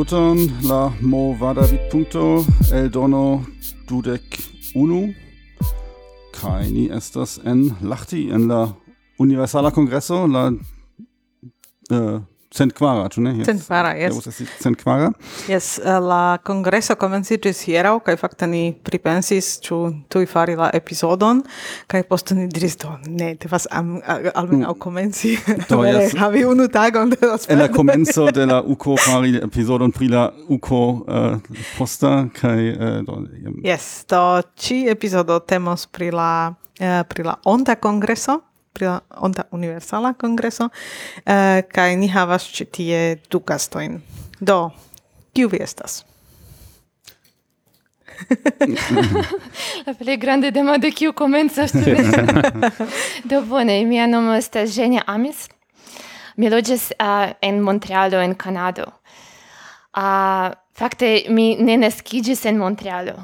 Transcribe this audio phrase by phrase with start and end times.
[0.00, 3.44] Saluton la mo vada vid punto el dono
[3.86, 4.22] dudec
[4.74, 5.12] unu
[6.32, 8.62] kai ni estas en lachti en la
[9.18, 10.44] universala congresso la
[11.90, 12.18] uh,
[12.50, 13.32] centquara, ĉu ne?
[13.38, 13.46] Yes.
[13.46, 14.10] Centquara, jes.
[14.14, 15.10] Devus esti centquara.
[15.48, 19.78] Jes, eh, la congresso komenciĝis hierau, kaj facta ni pripensis ĉu
[20.10, 21.44] tui fari la episodon,
[21.90, 24.78] kaj poste ni diris do ne devas almenaŭ mm.
[24.82, 25.36] comenci,
[25.70, 26.16] do yes.
[26.18, 30.26] havi unu tagon de la en la comenzo de la uko fari episodon pri la
[30.48, 31.38] uko uh,
[31.78, 33.20] posta kai, uh, eh, do
[33.62, 38.40] Yes, do ci episodo temos pri la uh, pri la onta congresso,
[38.72, 40.68] pri la Onta Universala Kongreso,
[41.26, 44.00] eh, kaj ni havas ĉi tie du gastojn.
[44.40, 44.70] Do,
[45.34, 46.04] kiu vi estas?
[49.86, 51.72] la plej grande demo de kiu komencas.
[53.30, 55.48] Do bone, mia nomo estas Ženja Amis.
[56.36, 58.86] Mi loĝas uh, en Montrealo en Kanado.
[59.96, 63.16] Uh, fakte mi ne naskiĝis en Montrealo.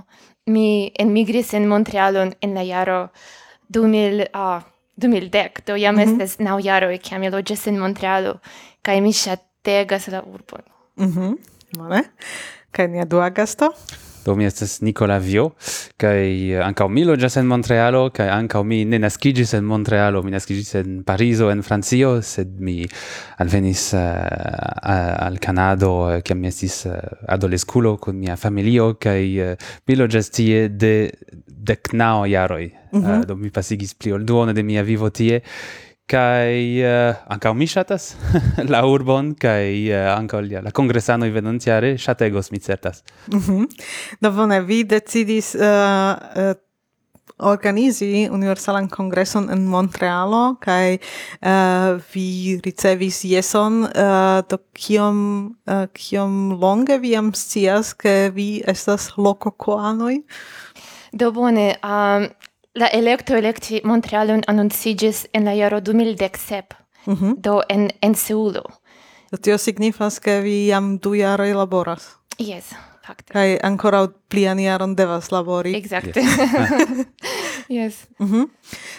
[0.47, 3.09] Mi enmigris en Montrealon en la jaro
[3.73, 4.63] 2000 uh,
[4.97, 6.23] 2010, do jam mm -hmm.
[6.23, 8.39] estes nau jaro e kiam mi loĝas en Montrealo,
[8.83, 10.63] kaj mi ŝategas la urbon.
[10.97, 11.37] Mhm, mm
[11.77, 12.03] bone.
[12.71, 13.73] Kaj nia dua gasto?
[14.27, 15.51] do mi estas Nicola Vio,
[15.97, 20.75] kai ankaŭ mi loĝas en Montrealo, kai ankaŭ mi ne naskiĝis en Montrealo, mi naskiĝis
[20.81, 22.81] en Parizo, en Francio, sed mi
[23.45, 24.03] alvenis uh,
[24.83, 26.99] al Kanado, eh, kiam mi estis uh,
[27.37, 30.95] adoleskulo kun mia familio, kai uh, mi loĝas tie de
[31.47, 32.71] deknaŭ jaroj.
[32.93, 33.19] Mm -hmm.
[33.21, 35.41] uh, do mi pasigis pli ol duone de mia vivo tie,
[36.07, 38.13] kai eh, uh, ankaŭ mi ŝatas
[38.73, 43.03] la urbon kai eh, uh, ankaŭ ja, la kongresanoj venontjare ŝategos mi certas.
[43.33, 43.67] Mm -hmm.
[44.21, 46.55] Do bone vi decidis uh, uh,
[47.39, 50.99] organizi universalan kongreson en Montrealo kai
[51.43, 58.63] uh, vi ricevis jeson uh, do kiom uh, kiom longe vi am scias ke vi
[58.67, 60.23] estas lokokoanoj?
[61.13, 62.29] Do bone, um,
[62.77, 66.77] La electo electi Montrealon annuncigis en la jaro 2017,
[67.07, 67.35] mm -hmm.
[67.39, 68.63] do en, en Seulo.
[69.31, 72.17] Do tio signifas, ke vi jam du jaroj laboras?
[72.39, 72.65] Yes,
[73.07, 73.33] fakte.
[73.33, 75.75] Kaj ancora plian jaron devas labori?
[75.75, 76.21] Exacte.
[76.21, 77.07] Yes.
[77.69, 78.07] Yes.
[78.19, 78.41] Mhm.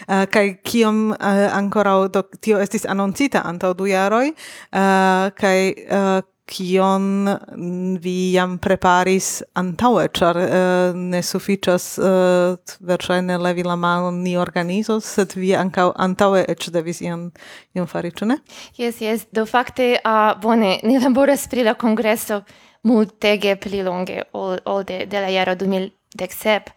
[0.07, 4.27] Uh, kai kiom uh, ancora, do tio estis anoncita antaŭ du jaroj,
[4.73, 5.73] uh, kai...
[5.91, 13.75] uh, kion mm, vi jam preparis antaŭe, ĉar uh, ne sufiĉas uh, verŝajne levi la
[13.75, 17.27] manon ni organizos, sed vi ankaŭ antaŭe eĉ devis ion,
[17.75, 18.39] ion fari, ĉu ne?
[18.79, 22.41] Jes, jes, do fakte uh, bone, ni laboras pri la kongreso
[22.87, 26.71] multege pli longe ol, ol de, de la jaro 2017,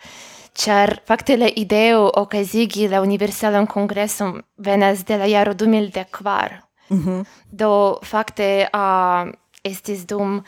[0.60, 6.58] ĉar fakte la ideo okazigi la universalan kongreson venas de la jaro 2004.
[6.90, 7.24] Mm -hmm.
[7.50, 9.30] Do fakte uh,
[9.64, 10.42] estis dum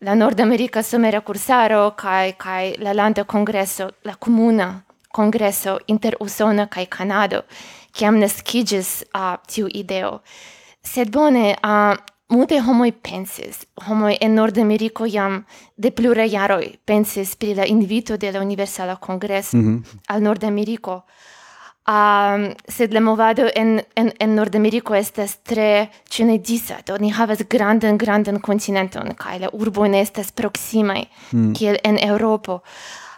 [0.00, 6.86] la Nordamerika somera cursaro kai kai la landa congresso la comuna congresso inter usona kai
[6.86, 7.44] canado
[7.92, 10.20] kiam a uh, tiu ideo
[10.82, 11.96] sed bone a uh,
[12.28, 15.44] Multe homoi pensis, homoi en Nordameriko jam
[15.78, 19.98] de plura jaroi pensis pri la invito de la Universala Kongreso mm -hmm.
[20.08, 21.04] al Nordameriko
[21.86, 27.98] um, sed la movado en, en, en Nordameriko estas tre cinedisa, do ni havas grandan,
[27.98, 31.52] grandan continenton, kai la urbo ne estas proximai, mm.
[31.54, 32.62] kiel en Europo.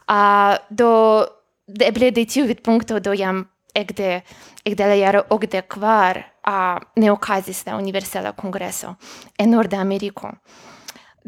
[0.08, 1.24] Uh, do,
[1.66, 4.22] de eble de tiu vidpunkto do jam ekde,
[4.64, 8.96] ekde la jaro okde kvar uh, ne okazis la Universala Kongreso
[9.38, 10.32] en Nordameriko.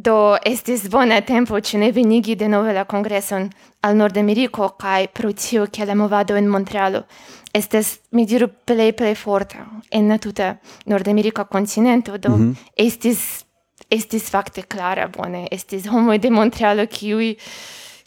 [0.01, 3.51] Do estis bona tempo, cine ne venigi denove la kongreson
[3.81, 7.07] al Nordamerico kai pro tio che la movado in Montrealo
[7.53, 12.57] estes mi diru plej plej forta en la tuta Nordamerika kontinento do mm -hmm.
[12.77, 13.45] estis
[13.89, 17.37] estis fakte klara bone estis homoj de Montrealo kiuj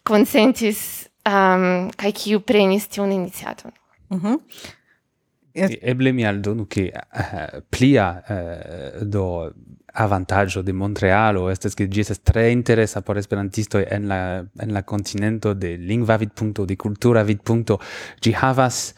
[0.03, 3.71] konsentis um, kaj kiu prenis tiun iniciaton.
[4.09, 4.39] Mm -hmm.
[5.81, 9.53] Eble mi aldonu che uh, eh, plia uh, do
[9.93, 14.81] avantaggio de Montrealo estes che ĝi estas tre interesa por esperantistoj en la en la
[14.81, 17.79] kontinento de lingva vidpunkto, de vid punto.
[18.21, 18.93] Ĝi havas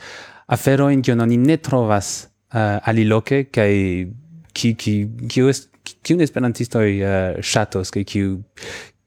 [0.48, 3.72] aferojn kiun oni ne trovas eh, uh, aliloke kaj
[4.54, 4.94] ki ki
[5.28, 5.70] kiu est
[6.02, 8.44] kiun esperantistoj uh, eh, ŝatos kaj kiu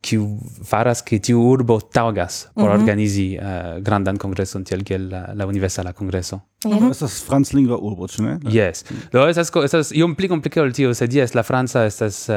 [0.01, 2.81] kiu faras ke tiu urbo taugas por mm -hmm.
[2.81, 6.41] organizi uh, grandan kongreson tiel kiel la, la universala kongreso.
[6.65, 6.91] Mm -hmm.
[6.91, 8.39] Estas franclingva urbo, ĉu ne?
[8.51, 8.85] Yes.
[9.13, 12.35] Do estas estas iom pli komplike ol tio, sed jes, la franca estas uh,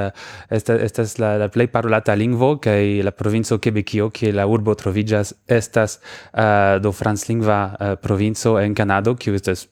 [0.50, 5.34] estas estas la, la plej parolata lingvo kaj la provinco Quebecio, kie la urbo troviĝas,
[5.48, 6.00] estas
[6.34, 9.68] uh, do franclingva uh, provinco en Kanado, kiu estas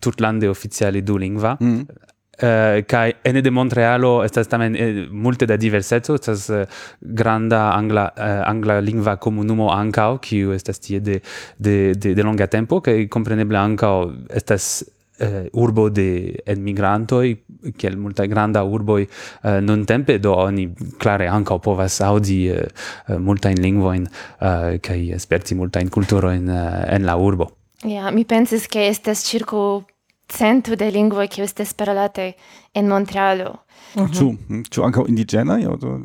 [0.00, 1.56] tutlande oficiale dulingva.
[1.60, 1.86] Mm.
[2.34, 6.64] Uh, kai ene de Montrealo estas tamen eh, multe da diverseco estas eh,
[7.00, 11.20] granda angla uh, angla lingva komunumo ankaŭ kiu estas tie de
[11.58, 13.94] de de, de longa tempo kaj kompreneble ankaŭ
[14.34, 14.82] estas
[15.22, 17.36] uh, urbo de enmigrantoj
[17.78, 19.06] kiel multaj granda urboj
[19.44, 22.68] non nuntempe do oni klare ankaŭ povas aŭdi eh,
[23.18, 27.50] multajn lingvojn eh, kaj sperti multajn kulturojn uh, en la urbo.
[27.84, 29.84] Ja, mi pensis ke estas circo
[30.28, 32.32] cento de lingvoj kiu estas parolate
[32.74, 33.56] en Montrealo.
[33.94, 34.26] Ĉu mhm.
[34.26, 34.68] uh -huh.
[34.70, 35.98] ĉu ankaŭ indiĝenaj aŭ do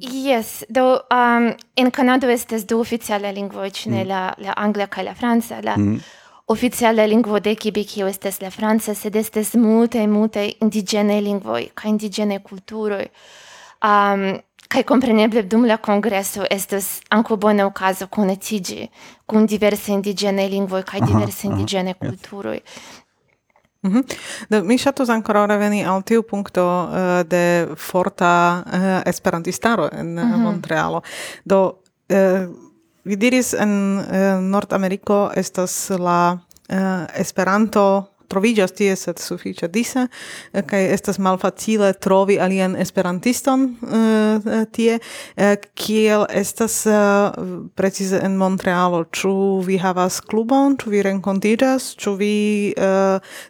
[0.00, 4.06] Yes, do um, en Kanado estas du oficialaj lingvoj, ĉu mm.
[4.06, 5.60] la la angla kaj la franca.
[5.60, 6.00] La mm.
[6.46, 12.38] oficiala lingvo de Kibikio estas la franca, sed estas multaj multaj indiĝenaj lingvoj kaj indiĝenaj
[12.38, 13.06] kulturoj.
[13.84, 18.88] Um, kaj kompreneble dum la kongreso estas ankaŭ bona okazo konatiĝi
[19.26, 22.54] kun diversaj indiĝenaj lingvoj kaj diversaj indiĝenaj kulturoj.
[22.54, 22.99] Yes.
[23.82, 24.16] Mm -hmm.
[24.48, 30.18] Do, mi ŝatus ankoraŭ reveni al tiu punkto uh, de forta uh, esperantistaro en mm
[30.18, 30.36] -hmm.
[30.36, 31.02] Montrealo.
[31.44, 31.80] Do
[32.12, 32.56] uh,
[33.04, 36.38] vi diris en uh, Nordameriko estas la
[36.72, 36.78] uh,
[37.14, 40.06] Esperanto troviĝas tie, sed sufiĉe dise,
[40.52, 44.98] eh, kaj estas malfacile trovi alian esperantiston uh, tie,
[45.74, 47.34] kiel estas uh,
[47.74, 49.04] precize en Montrealo.
[49.10, 49.34] Ĉu
[49.66, 52.34] vi havas klubon, ĉu vi renkontiĝas, ĉu vi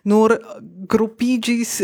[0.09, 0.35] nur
[0.91, 1.75] grupiĝis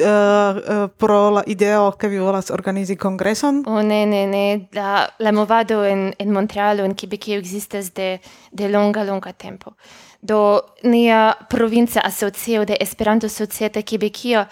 [0.99, 3.62] pro la ideo, ke vi volas organizi kongreson?
[3.66, 4.46] Oh, ne, ne, ne.
[4.76, 8.20] La, la movado en, en Montrealo, en Quebecio, existas de,
[8.52, 9.76] de longa, longa tempo.
[10.20, 14.47] Do nia provinca asocio de Esperanto Societe Quebecio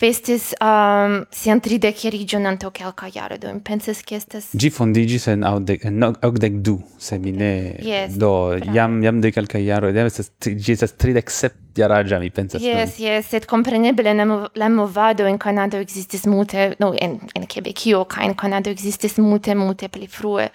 [0.00, 5.44] festis um, sian tridekjariĝon antaŭ kelkaj jaroj, do mi pensas ke estas Gi fondigis en
[5.46, 8.74] aŭdek en okdek du, se mi ne yes, do bravo.
[8.74, 12.62] jam jam de kelkaj jaroj, estas ĝi estas tridek sep jaraĝa mi pensas.
[12.62, 18.24] Yes, yes, sed compreneble la movado en Canada existis multe, no en en Quebecio ca
[18.24, 20.50] en Kanado existis multe multe pli frue.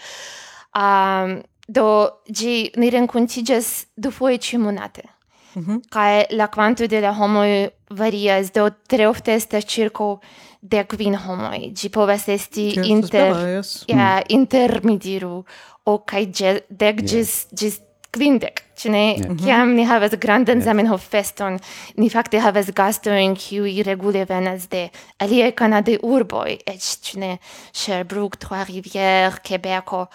[0.75, 1.87] Um, do
[2.27, 3.61] gi, ni du
[3.95, 5.03] dufoje ĉiumonate.
[5.03, 5.18] monate.
[5.53, 5.79] Mm -hmm.
[5.89, 10.19] kai la quanto de la homoi varias, do tre ofte estas circo
[10.59, 11.71] de quin homoi.
[11.73, 13.83] Gi povas esti yes, inter, bela, yes.
[13.87, 14.23] ja, mm.
[14.27, 15.45] inter mi diru,
[15.83, 16.25] ok, kai
[16.69, 17.79] dek gis gis
[18.11, 19.03] kvindek, ĉu ne?
[19.17, 19.37] Mhm.
[19.37, 20.65] Kiam ni havas grandan yeah.
[20.65, 21.59] Zamenhof feston,
[21.97, 24.89] ni fakte havas gastojn kiuj regule venas de
[25.21, 27.37] aliaj kanadaj urboj, eĉ ĉu ne?
[27.73, 30.07] Sherbrooke, Trois-Rivières, Quebeco,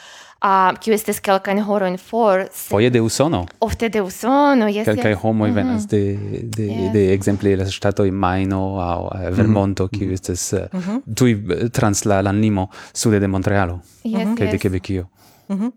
[0.44, 2.46] uh, kiu estes kelkajn horojn for.
[2.52, 3.44] Foje de Usono.
[3.64, 4.86] Ofte de Usono, jes.
[4.88, 5.20] Kelkaj yes.
[5.22, 5.56] homoj mm -hmm.
[5.56, 6.18] venas de,
[6.56, 6.92] de, yes.
[6.92, 9.98] de ekzemple la ŝtatoj Majno aŭ Vermonto, mm -hmm.
[9.98, 10.14] kiu mhm.
[10.14, 11.14] estes uh, eh, mm -hmm.
[11.14, 14.52] tuj eh, trans la landlimo sude de Montrealo yes, kaj yes.
[14.52, 15.06] de Quebecio.
[15.48, 15.72] Mm -hmm.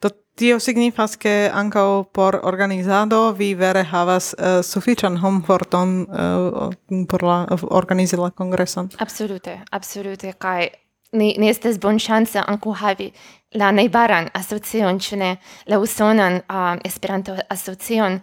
[0.00, 7.22] Do tio signifas ke ankaŭ por organizado vi vere havas uh, sufiĉan homforton uh, por
[7.22, 8.88] la organizi la kongreson.
[8.98, 10.68] Absolute, absolute kaj
[11.12, 13.12] ni, ni estas bon chance anku havi
[13.54, 15.36] la najbaran asocion, ĉu ne,
[15.66, 18.20] la usonan um, Esperanto asocion,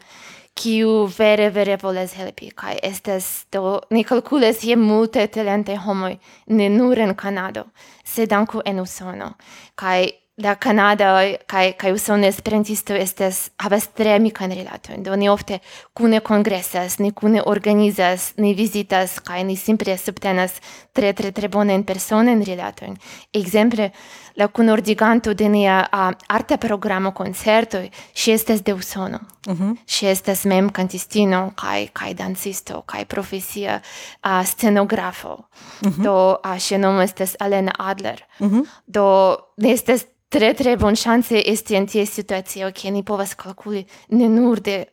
[0.56, 6.14] kiu vere vere volas helpi kaj estas do ni kalkulas je multe talentaj homoj
[6.48, 7.66] ne nur en Kanado,
[8.04, 9.34] sed ankaŭ en Usono.
[9.76, 15.04] Kaj da Kanada kaj kaj usone esperantisto estas havas tre amikan rilatojn.
[15.04, 15.60] Do ni ofte
[15.94, 20.52] kune kongresas, ni kune organizas, ni vizitas kaj ni simple subtenas
[20.94, 22.98] tre tre tre bonajn personajn rilatojn.
[23.34, 23.90] Ekzemple
[24.36, 29.20] la kunordiganto de nia uh, arta programo koncertoj ŝi estas de Usono.
[29.48, 29.78] Mm -hmm.
[29.88, 33.82] Ŝi estas mem kantistino kaj kaj dancisto kaj profesia
[34.26, 35.38] uh, scenografo.
[35.82, 36.04] Mm -hmm.
[36.04, 38.24] Do uh, ŝia nomo estas Alena Adler.
[38.40, 38.66] Mm -hmm.
[38.88, 43.86] Do ne estas tre tre bon chance esti en tie situacio ke ni povas kalkuli
[44.20, 44.86] ne nur de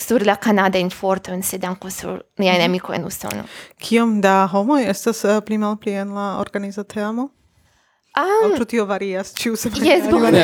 [0.00, 2.22] sur la Canada in forto en sed anco sur mhm.
[2.38, 3.44] nia nemico en Usono.
[3.78, 7.28] Kiom da homo estas uh, pli mal pli en la organizatemo?
[8.12, 10.42] Um, Ĉu tio varias, ciu se Yes, bone.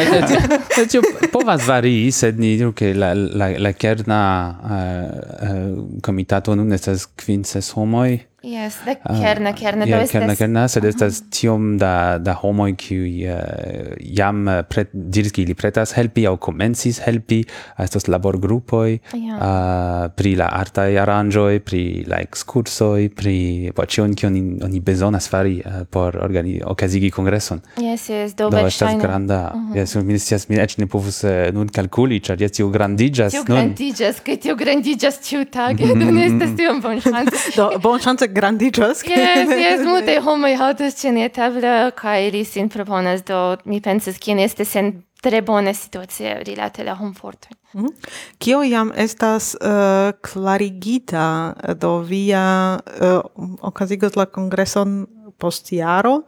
[0.88, 1.02] tio
[1.32, 4.20] povas varii, sed ni diru ke la, la, la kerna
[4.62, 8.20] uh, uh, komitato nun estas kvin ses homoj.
[8.42, 10.38] Yes, de kerna ah, kerna uh, yeah, do estas.
[10.38, 15.56] Kerna sed estas tiom da da homoi kiuj uh, jam eh, pret, diris ke ili
[15.58, 17.40] pretas helpi au komencis helpi,
[17.82, 19.40] estas laborgrupoj yeah.
[19.42, 25.56] uh, pri la artai aranjoi, pri la excursoi, pri po cion kion oni bezonas fari
[25.58, 27.58] uh, por organi okazigi kongreson.
[27.82, 29.02] Yes, yes, do, do estas shine.
[29.02, 29.40] granda.
[29.50, 29.74] Mhm.
[29.80, 33.50] Yes, mi scias, mi ne povus uh, nun calculi, char jes tio grandiĝas nun.
[33.50, 36.06] grandigas, grandiĝas, kaj tio grandiĝas ĉiutage, mm -hmm.
[36.06, 37.56] do ne estas tiom bonŝance.
[37.58, 39.02] do bonŝance grandigas.
[39.04, 40.56] Yes, yes, multe homoi
[41.00, 45.74] ĉe nia tablo kaj ili sin proponas do, mi pensas, cien estas en tre bone
[45.74, 47.50] situacio rilate la homfortoj.
[47.72, 47.92] Mm -hmm.
[48.38, 53.20] Kio jam estas eh, uh, clarigita eh, do via uh,
[53.60, 55.06] okazigos la kongreson
[55.38, 56.22] post jaro,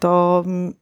[0.00, 0.74] do um,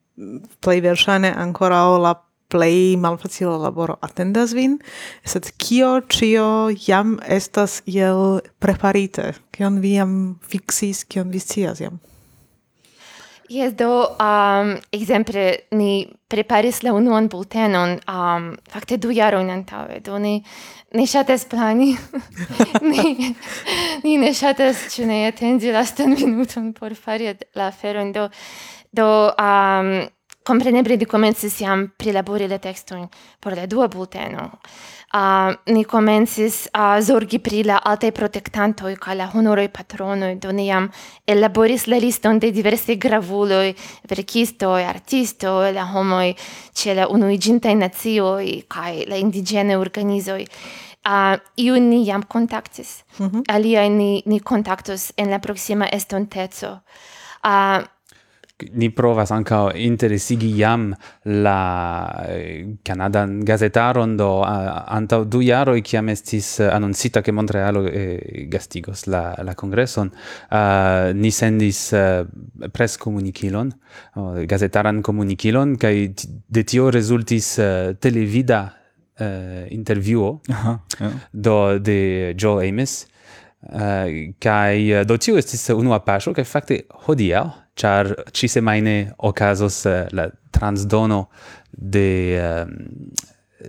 [0.61, 2.15] plej verŝajne ankoraŭ la
[2.53, 4.79] plej malfacila laboro atendas vin,
[5.25, 12.01] sed kio cio jam estas iel preparite, kion vi jam fixis, kion vi scias jam?
[13.53, 20.17] Yes, do, um, exemple, ni preparis la unuan bultenon, um, fakte du jarojn antaŭe, do
[20.23, 20.39] ni
[20.97, 21.91] ni ŝatas plani,
[22.93, 23.35] ni,
[24.05, 28.29] ni ne ŝatas ĉu ne atendi lastan minuton por fari la aferon, do,
[28.93, 29.93] do um,
[30.43, 33.09] comprenebre di komencis jam prilabori la tekstojn
[33.41, 34.51] por la dua bulteno.
[35.13, 40.67] Uh, ni komencis uh, zorgi pri la altaj protektantoj kaj la honoroj patronoj, do ni
[40.71, 40.89] jam
[41.29, 43.75] ellaboris la liston de diversaj gravuloj,
[44.09, 46.33] verkistoj, artistoj, la homoj
[46.73, 50.47] ĉe la unuiĝintaj nacioj kaj la indiĝenaj organizoj.
[51.03, 53.43] Uh, iun ni jam kontaktis, mm -hmm.
[53.49, 56.79] aliaj ni, ni kontaktos en la proksima estonteco.
[57.45, 57.85] Uh,
[58.71, 60.93] ni provas ankaŭ interesigi jam
[61.25, 61.59] la
[62.29, 69.07] eh, kanadan gazetaron do antaŭ du jaroj kiam estis eh, anoncita ke Montrealo eh, gastigos
[69.07, 75.95] la la kongreson uh, ni sendis eh, uh, preskomunikilon uh, gazetaran komunikilon kaj
[76.49, 78.63] de tio rezultis uh, televida
[79.21, 80.79] uh, intervjuo yeah.
[81.33, 83.07] do de Joel Ames
[83.63, 87.45] Uh, kai do tio estis unua paŝo kaj fakte hodiaŭ
[87.75, 91.29] char ci semaine ocasos eh, la transdono
[91.71, 92.87] de ehm,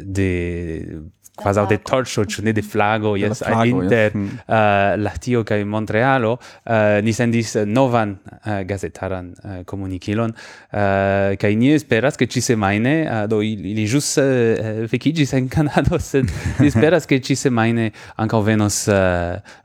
[0.02, 1.02] de
[1.36, 4.25] quasi de torcio ĉu ne de flago jes inter mm.
[4.25, 4.44] yes.
[4.48, 11.34] uh, Lahtio kaj Montrealo uh, ni sendis novan eh, uh, gazetaran uh, eh, komunikilon uh,
[11.42, 16.70] kaj ni esperas ke ĉisemajne uh, do ili ĵus uh, vekiĝis en Kanado sed ni
[16.70, 18.96] esperas ke maine ankaŭ venos uh,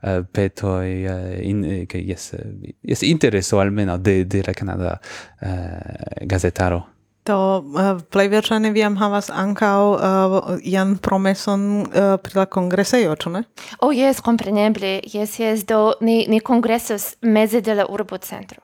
[0.01, 2.33] uh, petoj uh, in, ke jes
[2.81, 4.97] jes intereso almenaŭ de de la Kanada
[5.41, 6.98] uh, gazetaro.
[7.29, 13.13] Do uh, plej verŝajne vi jam havas ankaŭ uh, jan promeson uh, pri la kongresejo,
[13.21, 13.43] ĉu ne?
[13.85, 14.95] Oh jes, kompreneble.
[15.13, 18.63] Jes, jes, do ni ni kongresos meze de la urbocentro.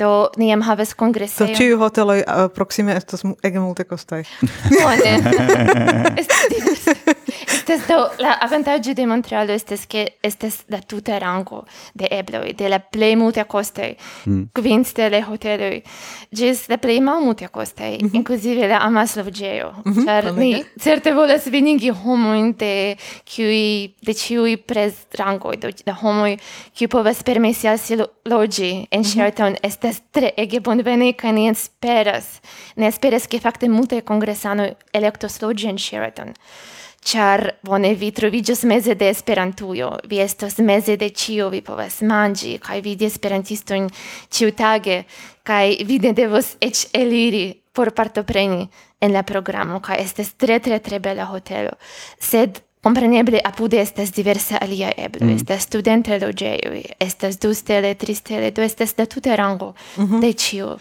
[0.00, 1.52] Do ni jam havas kongresejon.
[1.52, 4.24] Do ĉiuj hoteloj uh, proksime estas ege multekostaj.
[4.70, 5.14] Bone.
[6.22, 12.54] estas Este do, la avantaggio di Montreal este che este da tutte rango de ebloi,
[12.54, 13.96] de la plei multe costei,
[14.28, 14.42] mm.
[14.52, 16.26] cuvinte le hotelui, mhm.
[16.30, 18.16] gis la plei mal multe costei, mm -hmm.
[18.16, 19.72] inclusive la amas logeo.
[19.84, 20.04] Mm -hmm.
[20.04, 26.38] Char ni certe volas vinigi homoin de cui, de ciui pres rangoi, de, de homoi
[26.76, 29.14] cui povas permesi al si logi en mm -hmm.
[29.14, 32.40] Sheraton, estes tre ege bonveni, ca ni esperas,
[32.76, 36.32] ne esperas che facte multe congresanoi electos logi en Sheraton.
[37.04, 42.58] char bone vi trovigas meze de Esperantujo, vi estos meze de ĉio, vi povas manĝi
[42.62, 43.88] kaj vidi esperantistojn
[44.30, 45.02] ĉiutage
[45.42, 48.68] kaj vi ne devos eĉ eliri por partopreni
[49.00, 51.76] en la programo kaj estas tre tre tre bela hotelo.
[52.18, 55.36] Sed Compreneble apude estas diversa alia eblo, mm.
[55.36, 60.20] estas studente loĝejoj, estas du stele, tri stele, do estas la tuta rango mm -hmm.
[60.20, 60.78] de ĉio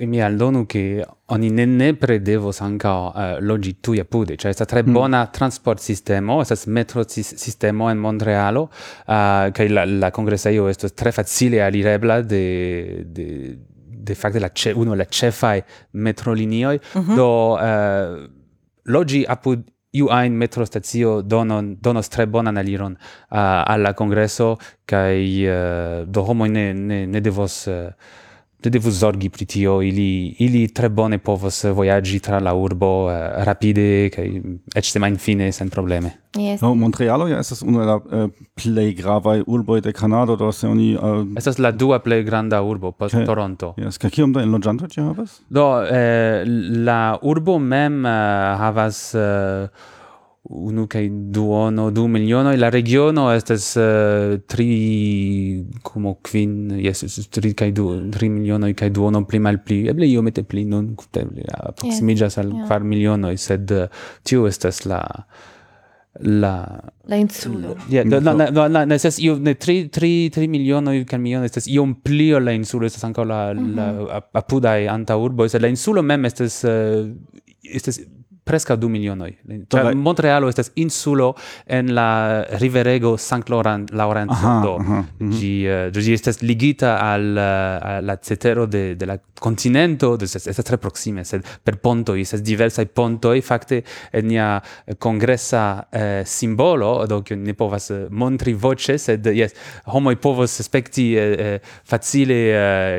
[0.00, 4.82] mi aldonu che oni ne nepre devos anca uh, logi tui apude, cioè sta tre
[4.82, 4.92] mm.
[4.92, 8.70] bona transport sistemo, estas metro sis sistemo en Montrealo,
[9.06, 14.50] eh, uh, che la, la congresaio esto tre facile alirebla de, de, de facte la
[14.52, 17.14] ce, uno la cefai metrolinioi, mm -hmm.
[17.14, 18.30] do uh,
[18.82, 25.46] logi apud iu ein metro stazio donon donos tre bonan aliron uh, alla congresso kai
[25.46, 27.92] uh, do homo ne ne, ne devos uh,
[28.64, 33.12] ne devus zorgi pri tio, ili, ili tre bone povos vojaĝi tra la urbo uh,
[33.46, 34.26] rapide kaj
[34.76, 36.12] eĉ semajn fine sen probleme.
[36.38, 36.60] Yes.
[36.62, 40.68] No, Montrealo ja estas unu el la uh, plej gravaj urboj de Kanado, do se
[40.68, 43.26] oni uh, estas la dua plej granda urbo post okay.
[43.26, 43.72] Toronto.
[43.80, 45.40] Yes, kaj kiom da enloĝantoj ĝi havas?
[45.50, 46.44] Do eh,
[46.86, 48.12] la urbo mem uh,
[48.60, 49.96] havas uh,
[50.42, 52.56] unu kai duono, du milionoj.
[52.56, 58.90] La regiono estas uh, eh, tri, como quin yes tri kai du, tri milionoj kai
[58.90, 62.44] duono pli mal pli Eble io iomete pli non kuteble aproximiĝas yeah.
[62.44, 62.66] al yeah.
[62.66, 65.02] kvar milionoj, sed eh, uh, tio estas la
[66.20, 66.54] la
[67.06, 67.76] la insulo.
[67.88, 71.20] Ja, yeah, no, no, no, no, no, estas io ne tri tri tri milionoj kaj
[71.20, 73.76] milionoj estas un pli ol la insulo estas ankaŭ la, mm -hmm.
[73.76, 74.24] la mhm.
[74.32, 78.00] apudai anta urbo sed la insulo mem estas uh, eh, estas
[78.50, 79.36] presca du milionoi.
[79.70, 81.32] Cioè, Montrealo estas insulo
[81.66, 84.30] en la riverego Sankt Laurent Laurent
[84.64, 84.76] do.
[85.20, 85.52] Eh, gi
[85.92, 91.24] gi estas ligita al eh, la cetero de de la continento, do estas tre proxime,
[91.24, 93.80] sed per ponto estas diversai pontoj facte,
[94.12, 94.48] en nia
[94.98, 101.56] congressa uh, simbolo, do che ne povas montri voce, sed yes, homoi povos spekti uh,
[101.82, 102.38] facile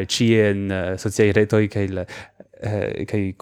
[0.02, 0.68] eh, ci en
[0.98, 1.86] retoi, retoj kaj
[2.62, 3.36] eh, kai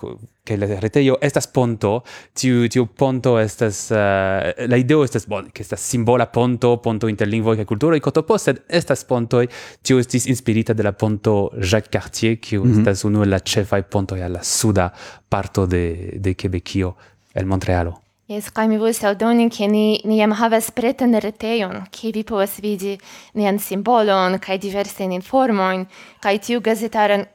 [0.44, 2.02] kai la retejo estas ponto
[2.34, 7.28] tiu tiu ponto estas uh, la ideo estas bon ke estas simbola ponto ponto inter
[7.28, 9.44] lingvoj kaj kulturoj kotopo sed estas ponto
[9.84, 12.80] tiu estis inspirita de la ponto Jacques Cartier kiu mm -hmm.
[12.80, 14.92] estas unu el la ĉefaj pontoj al la suda
[15.30, 16.96] parto de de Quebecio
[17.34, 22.12] el Montrealo Yes, kai mi volis aldoni, ke ni, ni jam havas pretan retejon, ke
[22.14, 22.92] vi povas vidi
[23.34, 25.88] nian simbolon kaj diversajn informojn
[26.22, 27.26] kaj tiu gazetaran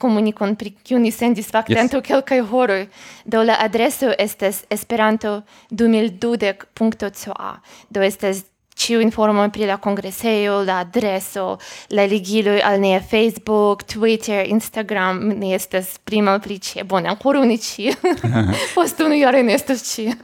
[0.00, 1.82] komunikon pri kiu ni sendis fakte yes.
[1.84, 2.86] antaŭ kelkaj horoj.
[3.24, 7.52] Do la adreso estas esperanto 2020.ca.
[7.90, 8.44] Do estas
[8.80, 11.58] ciu informo pri la kongresejo, la adreso,
[11.90, 16.84] la ligilo al nia Facebook, Twitter, Instagram, ne estas prima pri ĉie.
[16.84, 17.92] Bone, ancora uni ĉie.
[18.74, 20.14] Post unu jaro ne estas ĉie.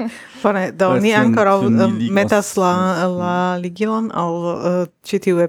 [0.43, 1.59] Bone, do ni ancora
[2.11, 2.73] metas la
[3.13, 5.43] la ligilon al ĉi tiu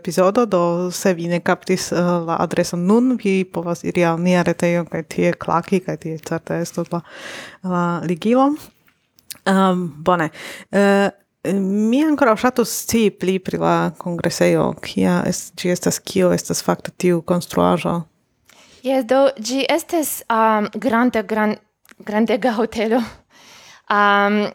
[0.47, 5.03] do se vi ne kaptis la adreso nun, vi povas iri al nia retejo kai
[5.03, 7.01] tie klaki kai tie certe estos la
[7.63, 8.57] la ligilon.
[9.47, 10.29] Um, bone.
[10.71, 11.07] Uh,
[11.53, 16.91] Mi ancora ŝatus sti pli pri la kongresejo, kia es, ci estas, kio estas fakte
[16.91, 18.01] tiu konstruaĵo.
[18.83, 21.55] Yes, do gi estes um, grande gran,
[21.99, 23.01] grandega hotelo.
[23.89, 24.47] Um,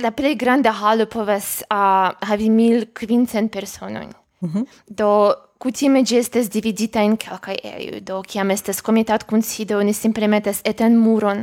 [0.00, 4.66] la grande granda halo povas uh, havi mil quincent personon Mm -hmm.
[4.86, 10.62] Do Kutime gi estes dividita in kelkaj eiu, do kiam estes komitatkunsido, ni simple metes
[10.64, 11.42] etan muron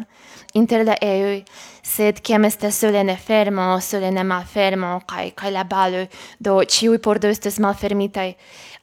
[0.58, 1.44] inter la eiu,
[1.86, 6.08] sed kiam estas solene fermo, solene malfermo kaj kaj la baloj,
[6.42, 8.34] do ĉiuj pordoj estas malfermitaj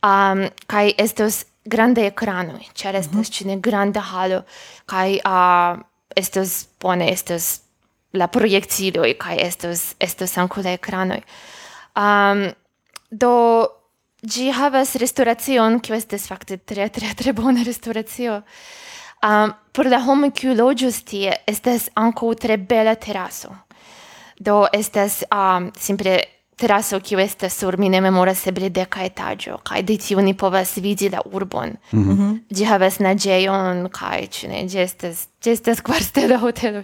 [0.07, 3.61] um, kaj estos grande ekranoj, cer estes mm -hmm.
[3.61, 4.45] granda halo
[4.87, 5.83] kaj uh,
[6.17, 7.61] estos bone estos
[8.13, 11.23] la proiectiloi, kaj estos estos ankaŭ la ecranoi.
[11.97, 12.53] Um,
[13.11, 13.67] do
[14.25, 18.43] Gi havas restauracion, kio estes fakte tre tre tre bona restauracio.
[19.25, 23.53] Um, por la homo kiu loĝus tie estas ankaŭ tre bela teraso.
[24.41, 26.19] Do estas um, simple
[26.57, 30.77] teraso kiu estas sur mi ne memoras eble deka etaĝo kaj de tiu ni povas
[30.77, 31.77] vidi la urbon.
[31.93, 32.41] Mm -hmm.
[32.51, 36.83] Ĝi havas naĝejon kaj ĉu ne ĝi estas ĝi estas kvarstela hotelo.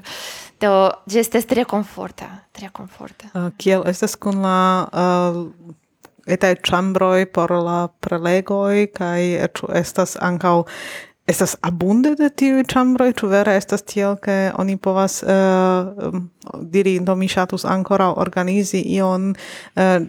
[0.60, 3.26] Do ĝi estas tre komforta, tre komforta.
[3.34, 5.74] Uh, kiel estas kun la uh,
[6.36, 9.20] etaj chambroj por la prelegoj kaj
[9.58, 10.56] ĉu estas ankaŭ
[11.30, 16.16] estas abunde de tiu ĉambroj ĉu vere estas tiel ke oni povas uh,
[16.74, 19.30] diri do mi ŝatus ankoraŭ organizi ion
[19.76, 20.00] eh,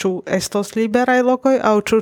[0.00, 2.00] ĉu uh, estos liberaj lokoj aŭ ĉu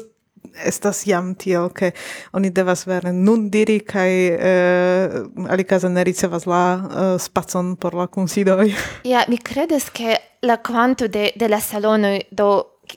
[0.67, 1.93] estas jam tiel ke
[2.37, 5.21] oni devas vere nun diri kaj uh,
[5.53, 8.73] alikaze ne ricevas la uh, spacon por la kunsidoj.
[9.05, 12.51] Ja mi kredas ke la kvanto de de la salonoj do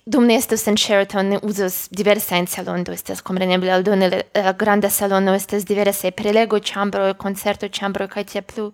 [0.05, 5.33] dum ne estas en Sheraton ne uzas diversajn salonojn, estas kompreneble aldone la granda salono
[5.35, 8.71] estas diversa prelego ĉambro koncerto-ĉambroj kaj tiel plu.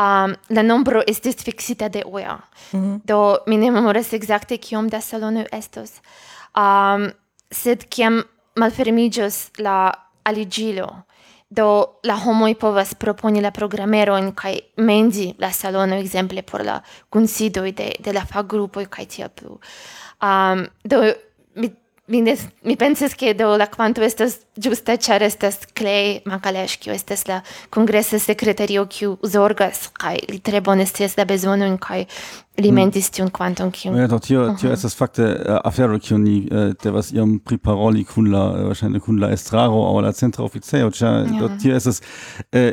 [0.00, 2.38] Um, la nombro estas fiksita de UEA.
[2.72, 3.00] Mm -hmm.
[3.04, 5.90] Do mi ne memoras ekzakte kiom da salono estos.
[6.56, 7.10] Um,
[7.50, 8.22] sed kiam
[8.56, 9.92] malfermiĝos la
[10.24, 11.02] aligilo
[11.50, 16.80] do la homoj povas proponi la programero en kaj mendi la salono ekzemple por la
[17.08, 19.58] konsido de, de la fa grupo kaj tiel plu
[20.22, 21.02] um, do
[21.54, 21.70] mi
[22.10, 26.92] mi, des, mi pensas che do la quanto estas giusta char estas Clay Macalesh kiu
[26.92, 32.06] estas la kongresa secretario kiu zorgas kai li tre bone stes da bezono in kai
[32.58, 32.74] li mm.
[32.74, 36.74] mentis tion quantum kvanton ja, do, tio, tio estas fakte uh, afero kiu ni uh,
[36.82, 41.20] devas iom priparoli kun la uh, verŝajne kun la estraro aŭ la centra oficejo ĉar
[41.22, 41.38] yeah.
[41.38, 42.72] do tio estas uh,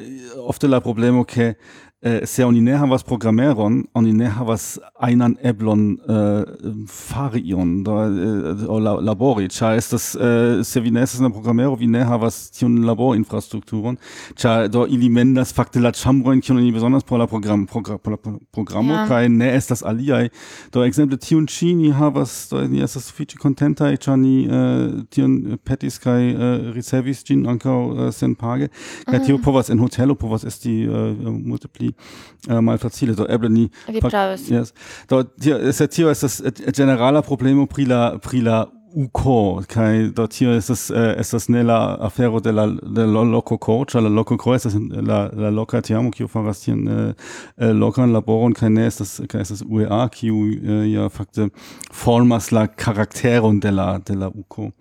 [0.49, 1.53] ofte la problemo ke
[2.01, 6.43] eh, se oni ne havas programmeron, oni ne havas einan eblon eh,
[6.89, 11.75] fari ion, da, eh, la, labori, cia estas, eh, se vi ne estas na programmero,
[11.75, 13.97] vi ne havas tiun laborinfrastrukturon,
[14.35, 18.13] cia do ili mendas fakte la chambroin kion oni besonders por la program, progra, por
[18.13, 19.07] la programo, ja.
[19.07, 20.29] kai ne estas aliai,
[20.73, 25.57] Do exemple tion ĉi ni havas, do ni estas sufiĉe contentai, cia ni eh, tion
[25.65, 29.25] petis kai eh, ricevis ĝin ankaŭ eh, senpage, kai mm -hmm.
[29.25, 29.43] tio mhm.
[29.43, 33.69] povas en hotelo povas esti eh, multipli ki uh, äh, malfacile, do eble ni...
[33.87, 34.55] Vi pravi ste.
[34.55, 34.73] Yes.
[35.07, 40.27] Do, hier se tio estas äh, generaler problemo pri la, pri la UCO, kaj do
[40.27, 44.09] tio estas, eh, äh, estas ne la afero de la, de la loco coach, la
[44.09, 48.99] loco co estas la, la loca tiamo kiu faras tian eh, locan laboron, ne, ist
[48.99, 51.51] das estas, ist das UEA, kiu äh, ja fakte
[51.91, 54.71] formas la karakteron de la, de la UCO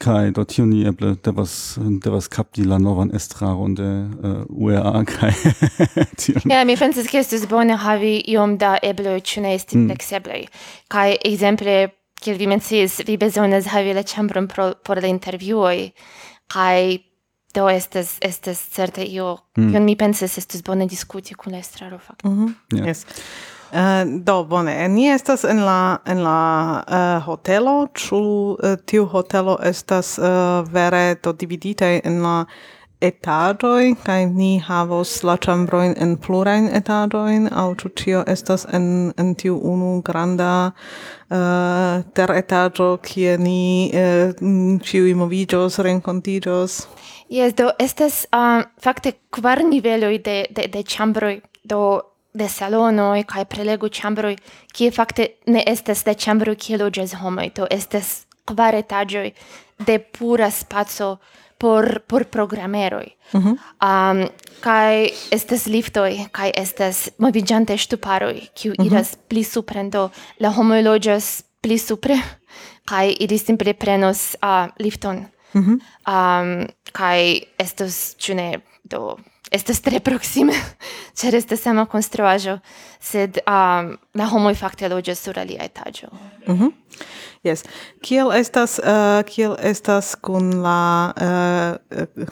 [0.00, 3.78] kai dort hier nie eble der was der was kap die la novan estraro und
[3.78, 5.32] der uh, UEA kai
[6.52, 9.86] ja mi pensas ke estus bone havi iom da eble ĉune esti mm.
[9.88, 10.40] flexible
[10.88, 11.76] kai exemple
[12.22, 15.92] kiel vi menciis vi bezonas havi la ĉambron pro por la intervjuoj
[16.48, 17.04] kai
[17.54, 19.84] do estas estas certe io mm.
[19.84, 22.76] mi pensas estus bone diskuti kun la estraro fakte mm -hmm.
[22.76, 22.86] yeah.
[22.88, 23.06] yes
[23.70, 29.06] Uh, do, bone, ni estas en la, en la uh, hotelo, ču uh, eh, tiu
[29.06, 32.34] hotelo estas uh, vere do dividite en la
[33.00, 33.94] etaĝoj?
[34.02, 37.46] Kaj ni havos la ĉambrojn en plurajn etaĝojn.
[37.54, 44.34] Aŭ ĉu ĉio estas en, en tiu unu granda uh, teretaĝo kie ni uh,
[44.82, 46.82] ĉiuj moviĝos, renkontiĝos?
[47.30, 51.36] Yes, do estas um, fakte kvar niveloj de, de, de ĉambroj.
[51.62, 54.36] Do de salono e kai prelegu chambroi
[54.72, 59.34] ki fakte ne estes de chambro ki loges homoi to estes kvar etagioi
[59.86, 61.18] de pura spaco
[61.58, 63.56] por por programeroi mm -hmm.
[63.88, 64.28] um
[64.60, 68.86] kai estes liftoi kai estes movigiante stuparoi ki mm -hmm.
[68.86, 72.16] iras pli supren do la homoi loges pli supre
[72.90, 75.16] kai ili simple prenos uh, lifton
[75.54, 75.78] mm -hmm.
[76.14, 79.16] um kai estos chune do
[79.50, 80.54] estas tre proxime,
[81.18, 82.58] cer estas sama konstruaĵo,
[83.00, 86.08] sed um, la homoj fakte loĝas sur alia etaĝo.
[86.46, 86.72] Mm -hmm.
[87.42, 87.64] Yes.
[88.02, 92.26] Kiel estas uh, kiel estas kun la uh,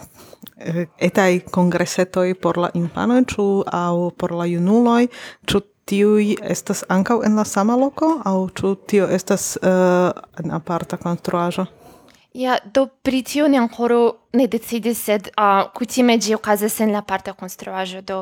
[0.99, 5.07] etaj kongresetoj por la infanoj ĉu aŭ por la junuloj
[5.47, 10.11] ĉu tiui estas ankaŭ en la sama loko aŭ ĉu tio estas uh,
[10.45, 11.67] en aparta konstruaĵo?
[12.39, 17.01] Ja, do pri tio ni ancora ne decidis, sed uh, kutime ĝi okazas en la
[17.03, 18.19] parta konstruaĵo, do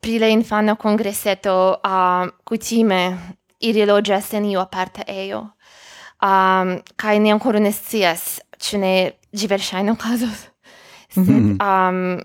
[0.00, 3.02] pri la infana kongreseto uh, kutime
[3.60, 5.42] ili loĝas en iu aparta ejo.
[6.24, 8.94] Um, kaj ni ancora ne scias, ĉu ne
[9.36, 10.48] ĝi verŝajne okazos.
[11.12, 11.68] Sed, mm -hmm.
[11.68, 12.24] um,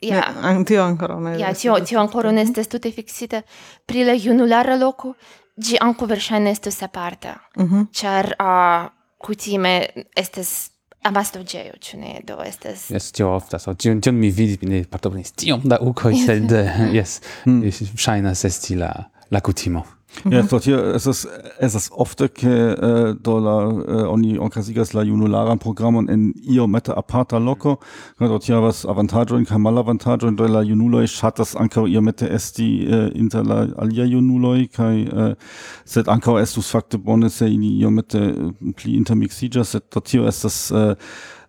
[0.00, 0.28] ja.
[0.42, 3.42] Ne, tio ancora ne Ja, tio, tio ancora ne estes tute fixita.
[3.86, 5.14] Pri la junulara loko,
[5.56, 7.86] ĝi anko verŝajne estos aparta, mm -hmm.
[7.92, 8.34] ĉar...
[8.38, 9.74] Uh, kutime
[10.16, 10.70] estes
[11.06, 12.16] amasto geo, ĉu ne?
[12.26, 12.88] Do estes...
[12.92, 13.64] Jes, tio oftas.
[13.64, 16.52] So, tion, tion mi vidis, mi ne partoprenis tiom da ukoj, sed
[16.98, 17.96] jes, mm.
[18.00, 18.92] ŝajnas esti la
[19.30, 19.84] la kutimo.
[20.24, 20.32] Mhm.
[20.32, 25.02] Ja, dort hier es ist es ist oft ke äh, dollar äh, oni onkasigas la
[25.02, 27.78] junularan Programm und in io meta aparta loco.
[28.18, 32.26] Dort hier was avantaggio in kamala avantaggio und dollar junuloi hat das ankaŭ io meta
[32.26, 35.36] esti äh, inter la alia junuloi kai äh,
[35.84, 40.08] set sed es du fakte bone se ili io meta äh, pli intermixiĝas set dort
[40.08, 40.96] hier ist das äh,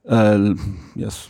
[0.05, 0.55] äh,
[0.95, 1.29] yes.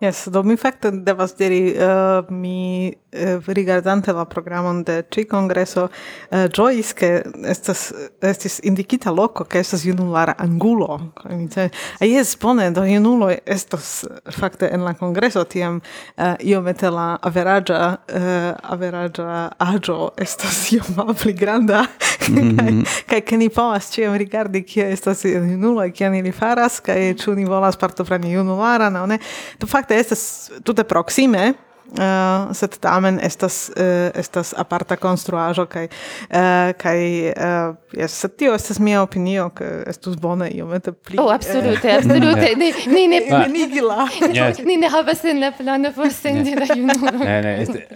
[0.00, 5.88] Yes, do mi fakte devas diri, uh, mi uh, rigardante la programon de ci congreso,
[6.30, 11.12] uh, giois che estas, estis indicita loco che estas junulara angulo.
[11.98, 15.80] A jes, bone, do junulo estos fakte en la congreso, tiam
[16.16, 21.88] uh, iomete la averagia, uh, averagia agio estes io ma pli granda,
[23.06, 23.38] kai che mhm.
[23.38, 27.76] ni povas ciam rigardi kia estas junuloi, kia ni li faras, kai ciu ni volas
[27.76, 29.18] partopreni junulara, no ne?
[29.58, 31.54] Do fakte fakte estas tute proxime
[31.88, 36.98] Uh, eh, sed tamen estas uh, estas aparta konstruaĵo kaj uh, kaj
[37.30, 42.52] uh, yes, sed tio estas mia opinio ke estus bone iomete pli Oh absolute absolute.
[42.60, 44.04] Ne ne ne plenigi la
[44.68, 47.24] ne ne havas en la plano por sendi la junulo.
[47.24, 47.86] Ne ne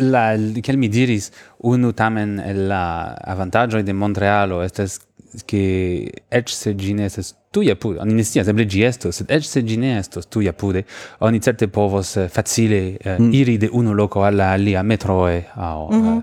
[0.00, 0.24] la
[0.64, 2.38] kiel mi diris unu tamen
[2.70, 5.02] la avantaĝoj de Montrealo estas
[5.46, 9.30] che ec se gi ne estes tuia pude, oni ne scias, eble gi estos, sed
[9.30, 10.84] ec se gi estos tuia pude,
[11.20, 13.32] oni certe povos eh, facile uh, mm.
[13.32, 16.16] iri de unu loco alla alia metroe au, mm -hmm.
[16.16, 16.22] uh,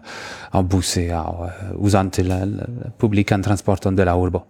[0.52, 4.46] au busse, au, uh, usante la, la, la publican transporton de la urbo.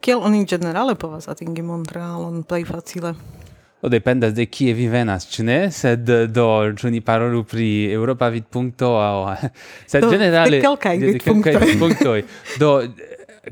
[0.00, 3.14] Kiel oni generale povas atingi Montrealon plej facile?
[3.82, 5.58] O dependas de kie vi venas, ĉu ne?
[5.70, 6.46] Sed do
[6.80, 9.36] ĉu ni parolu pri Europa vidpunkto aŭ
[9.92, 10.96] sed do, generale de kelkaj
[11.62, 12.22] vidpunktoj.
[12.58, 12.70] do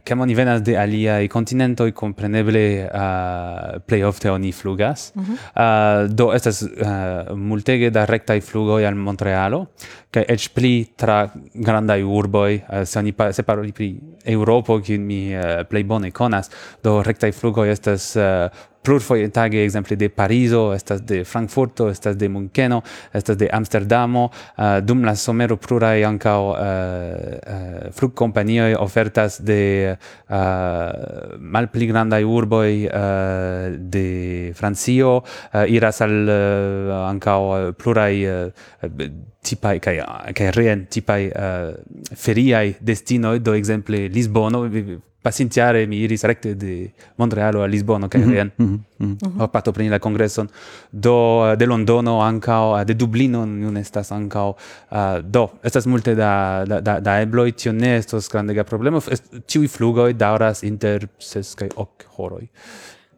[0.03, 5.13] che oni venas de alia aliaj kontinentoj, kompreneble uh, plej ofte oni flugas.
[5.15, 5.37] Mm -hmm.
[5.55, 9.67] uh, do estas uh, multege da recta i flugo al Montrealo,
[10.11, 14.97] che e pli tra grandaj urboi uh, se oni pa, se paroli pri europo che
[14.97, 16.49] mi uh, play bone conas
[16.81, 18.51] do recta i flugo estas uh,
[18.85, 24.79] plurfoje tage exemple de Parizo, estas de Frankfurto, estas de Munkeno, estas de Amsterdamo, uh,
[24.85, 29.97] dum la somero plurai ancao eh, eh, uh, uh, flugkompanioj ofertas de
[30.29, 30.37] uh,
[31.39, 38.53] malpli grandai urboi uh, de Francio, uh, iras al uh, ancao plurai uh,
[39.45, 39.99] tipai kai
[40.33, 41.73] kai rien tipai uh,
[42.17, 44.65] feriai destino do exemple Lisbono
[45.25, 48.51] pasintiare mi iris recte de Montrealo a Lisbono kai mm -hmm.
[48.57, 49.41] mm -hmm.
[49.41, 50.49] ho pato preni la congresson.
[50.91, 54.57] Do eh, de Londono anca eh, de Dublino non estas anca uh,
[55.25, 59.01] do estas multe da da da, da ebloi tio ne estos grandega problemo.
[59.47, 62.49] Tiui flugoi dauras inter ses kai ok horoi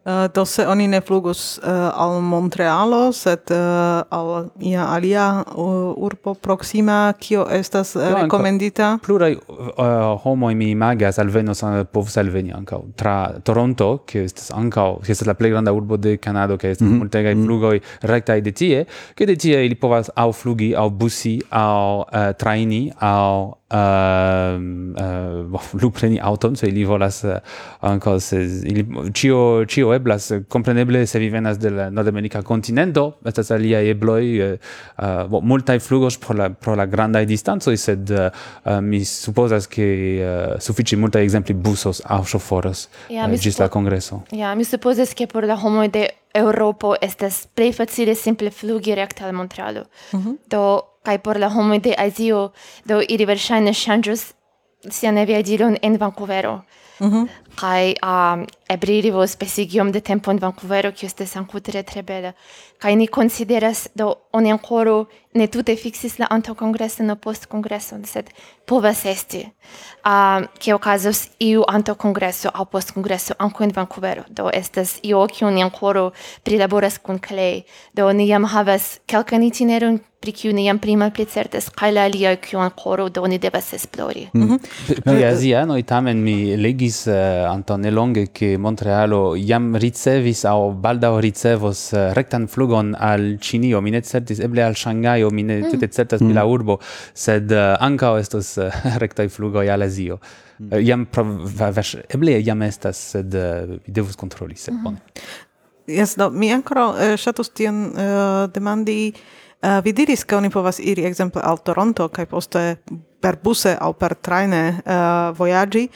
[0.07, 6.33] Eh, do se oni ne flugus eh, al Montrealo, sed eh, al ia alia urbo
[6.33, 8.97] proxima, kio estas no, rekomendita?
[9.03, 15.11] Plurai uh, homoj mi imagas alvenos povus alveni ankaŭ tra Toronto, kio estas ankaŭ, kio
[15.11, 16.99] estas la plei granda urbo de Kanado, kaj estas mm -hmm.
[16.99, 18.41] multegaj mm -hmm.
[18.41, 23.56] de tie, ke de tie ili povas au flugi au busi au uh, traini au
[23.71, 24.57] uh,
[25.51, 30.31] uh, lu preni auton, se ili volas eh, uh, anco, se ili, cio, cio eblas,
[30.47, 34.45] compreneble, se vi venas de la nordamerika continento, estas alia ebloi, uh,
[34.97, 39.87] eh, bo, multai flugos pro la, pro la grandai distanzoi, sed uh, mi supposas che
[40.21, 44.23] uh, suffici multai exempli busos au shoforos yeah, uh, gis la congreso.
[44.31, 48.93] Ja, yeah, mi supposas che por la homoi de Europo estas plei facile simple flugi
[48.93, 49.87] recte al Montrealo.
[50.11, 50.35] Mm -hmm.
[50.47, 52.51] Do, kai por la homoj de Azio,
[52.85, 54.23] do ili verŝajne ŝanĝus
[54.91, 56.61] sian aviadilon en Vancouvero.
[56.99, 57.27] Mm -hmm.
[57.55, 62.33] Kaj um, ebririvo spesigiom de tempo in Vancouvero, kiu estes ancu tre bela.
[62.77, 68.03] Kai ni consideras, do, oni ancoro ne tute fixis la anto congreson o post congreson,
[68.05, 68.29] sed
[68.65, 69.45] povas esti,
[70.05, 74.23] uh, ke ocasos iu anto congreso au post congreso ancu in Vancouvero.
[74.29, 76.11] Do, estes io, kiu ni ancoro
[76.43, 81.25] prilaboras kun Clay, do, ni jam havas calcan itinerum pri kiu ni jam prima pli
[81.29, 84.27] certes, kai la alia kiu ankoraŭ do, ni devas esplori.
[84.33, 85.01] Mm -hmm.
[85.03, 91.13] Pri azianoi tamen mi legis eh, uh, antaŭ nelonge, ke Montrealo jam ricevis aŭ baldaŭ
[91.23, 93.81] ricevos eh, rektan flugon al Ĉinio.
[93.81, 95.71] Mi ne certis eble al Ŝangajo, mi ne mm.
[95.71, 96.53] tute certas pri la hmm.
[96.53, 96.77] urbo,
[97.13, 100.19] sed eh, ankaŭ estos eh, rektaj flugoj al Azio.
[100.59, 100.77] Mm.
[100.83, 104.83] Jam provaĵ eble jam estas, sed vi devus kontroli, sed mhm.
[104.83, 105.27] bone.
[105.87, 109.13] Yes, do mi ankoraŭ ŝatus tion uh, demandi
[109.57, 112.61] Uh, vi diris ke oni povas iri exemple, al Toronto kaj poste
[113.17, 115.87] per buse aŭ per trajne uh, vojaĝi.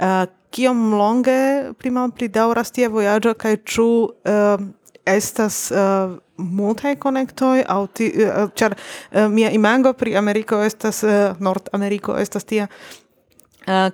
[0.00, 1.38] Uh, kiom longe
[1.78, 4.64] pli malpli daŭras tia vojaĝo kaj ĉu uh,
[5.08, 11.38] estas uh, multaj konektoj aŭ ti, uh, ĉar uh, mia imago pri Ameriko estas uh,
[11.40, 12.68] Nordameriko estas tia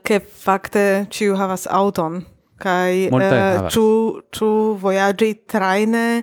[0.07, 2.23] ke uh, fakte ĉiu havas aŭton
[2.63, 3.89] kaj uh, ĉu
[4.33, 6.23] ĉu vojaĝi trajne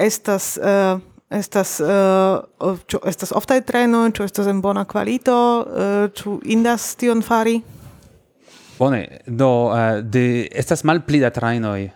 [0.00, 1.00] estas uh,
[1.34, 7.22] estas uh, ĉu estas oftaj trajnoj ĉu estas en bona kvalito uh, ĉu indas tion
[7.22, 7.60] fari?
[8.78, 11.90] Bone, do uh, de estas malpli da trainoj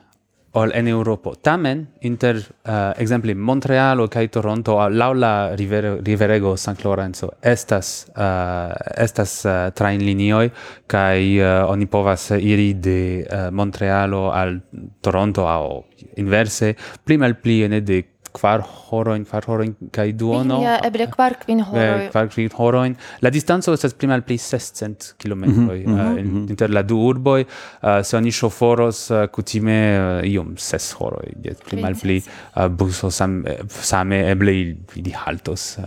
[0.59, 1.35] ol en Europo.
[1.35, 8.09] Tamen inter eh, uh, exempli, Montrealo kaj Toronto laŭ la rivero, riverego San Lorenzo estas
[8.17, 10.49] uh, estas uh, trainlinioj
[10.87, 14.59] kaj uh, oni povas iri de uh, Montrealo al
[15.01, 15.83] Toronto aŭ
[16.17, 18.03] inverse pli malpli ene de
[18.39, 20.61] kvar horojn, kvar horojn kaj duono.
[20.63, 22.09] Ja, eble kvar kvin eh, horoj.
[22.13, 22.97] Kvar kvin horojn.
[23.25, 25.87] La distanco estas pli malpli 600 kilometroj mm -hmm.
[25.89, 26.43] Eh, mhm, uh, mhm.
[26.43, 27.41] in, inter la du urboj.
[27.43, 32.67] Uh, eh, se oni ŝoforos uh, kutime uh, iom ses horoj, jes pli malpli uh,
[32.69, 34.53] buso sam, same eble
[34.95, 35.85] ili haltos uh,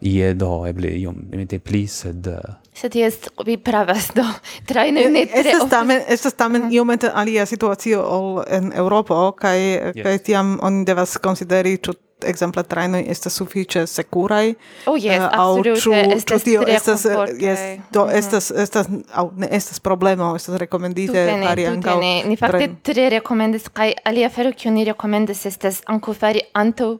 [0.00, 4.24] ie do eble iom iomete pli sed uh, Sed jest vi pravas do
[4.66, 5.40] trajne ne tre.
[5.40, 6.72] Estas tamen estas tamen mhm.
[6.72, 10.02] iomete alia situacio ol en Europo, kaj yes.
[10.02, 14.54] kaj tiam oni devas konsideri ĉu ekzemple trajnoj estas sufiĉe sekuraj.
[14.86, 15.70] Oh yes, uh, absolute.
[15.70, 17.60] Aŭ ĉu tio estas eh, yes,
[17.92, 18.16] do mhm.
[18.18, 21.98] estas estas aŭ ne estas problemo, estas rekomendite fari ankaŭ.
[22.00, 26.96] Ne, ni fakte tre rekomendas kaj alia afero kiu ni rekomendas estas ankaŭ fari antaŭ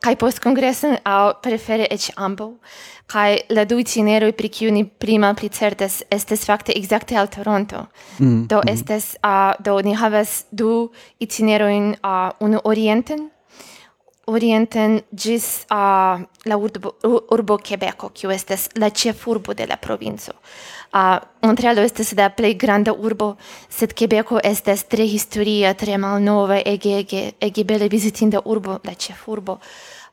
[0.00, 2.58] kai post congressen au prefere ec ambo,
[3.06, 7.88] kai la du itineroi pri kiu ni prima pli certes estes fakte exacte al Toronto.
[8.18, 9.00] Mm, do mm.
[9.24, 13.30] uh, do ni havas du itineroin, uh, unu orienten,
[14.26, 16.94] orienten gis uh, la urbo,
[17.30, 20.32] urbo Quebeco, kiu estes la cefurbo de la provinco.
[20.92, 23.36] Uh, Montrealo estes la plej granda urbo,
[23.68, 29.58] sed Quebeco estes tre historia, tre malnova, ege, ege, ege bele vizitinda urbo, la ĉefurbo.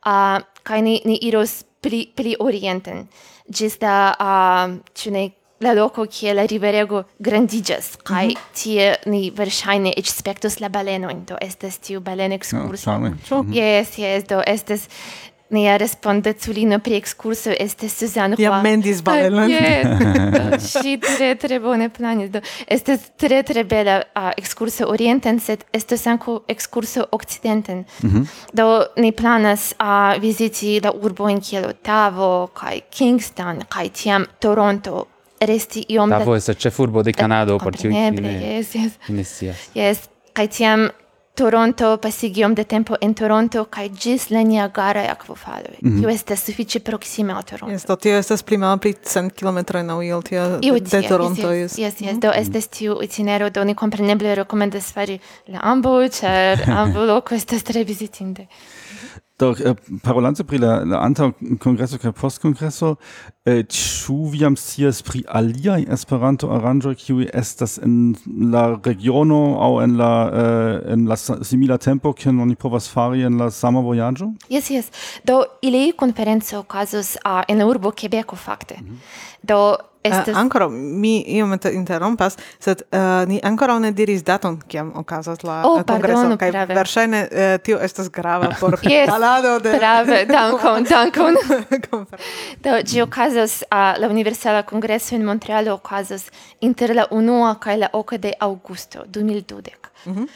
[0.05, 3.07] Uh, kaj ni, ni iros pli, pli orienten,
[3.47, 5.25] ĝis a, uh, ĉu ne,
[5.63, 8.63] la loco kie la riverego grandigas kai mm -hmm.
[8.63, 12.91] tie ni verŝajne eĉ spektos la balenojn, do estes tiu balen ah, ekskurso.
[12.91, 13.55] Oh, mm -hmm.
[13.55, 14.89] Yes, yes, do estes
[15.47, 18.43] Nea respondețulină pri excurso este Suzanne Roy.
[18.43, 19.49] Iam mendis balelon.
[20.57, 22.29] Si tre, tre bone planis.
[22.67, 27.85] Este tre, tre bela a excurso orienten, sed estes anco excurso occidenten.
[28.01, 28.27] Mm -hmm.
[28.51, 35.07] Do ne planas a visiti la urbo in kiel Ottawa, kai Kingston, kai tiam Toronto,
[35.37, 36.09] resti iom...
[36.09, 36.37] Tavo da...
[36.37, 37.91] este cefurbo de Canado, por tiu...
[37.91, 38.91] Yes, yes.
[39.07, 39.41] Yes,
[39.73, 39.99] yes.
[40.31, 40.91] Kai tiam
[41.35, 45.75] Toronto, pasigiom de tempo in Toronto kai ĝis la Niagaraj akvofaloj.
[45.81, 46.03] Mm -hmm.
[46.03, 47.75] Io estas sufiĉe proksime al Toronto.
[47.75, 51.51] Yes, do tio estas pli malpli cent kilometroj laŭ iel tia de Toronto.
[51.51, 52.01] Yes, yes, yes, yes.
[52.01, 52.21] Mm -hmm.
[52.21, 57.63] do estes tiu itinero, do ni kompreneble rekomendas fari la ambaŭ, ĉar ambaŭ loko estas
[57.63, 58.47] tre vizitinde.
[59.37, 62.93] Do äh, parolante pri la, la antaŭ kongreso kaj post kongreso,
[63.43, 68.15] äh, ĉu vi jam scias pri aliaj Esperanto aranĝoj kiuj estas en
[68.53, 73.35] la regiono aŭ en la äh, en la simila tempo kion oni povas fari en
[73.41, 74.29] la sama vojaĝo?
[74.49, 74.87] Jes, jes.
[75.27, 78.79] Do ili konferenco okazos uh, en urbo Kebeko fakte.
[78.79, 78.97] Mm -hmm.
[79.43, 79.59] Do
[80.05, 80.35] Eh, Estes...
[80.35, 85.43] Uh, ancora, mi io me interrompas, sed uh, ni ancora ne diris daton kiam okazas
[85.43, 89.73] la oh, kongreso, kai verŝajne uh, tio estas grava por yes, parolado de...
[89.77, 91.39] prave, dankon, dankon.
[92.63, 96.29] Do, ĝi okazas, uh, la Universala Kongreso en Montrealo okazas
[96.61, 99.73] inter la unua kaj la oka de aŭgusto 2012.
[100.05, 100.27] Mm -hmm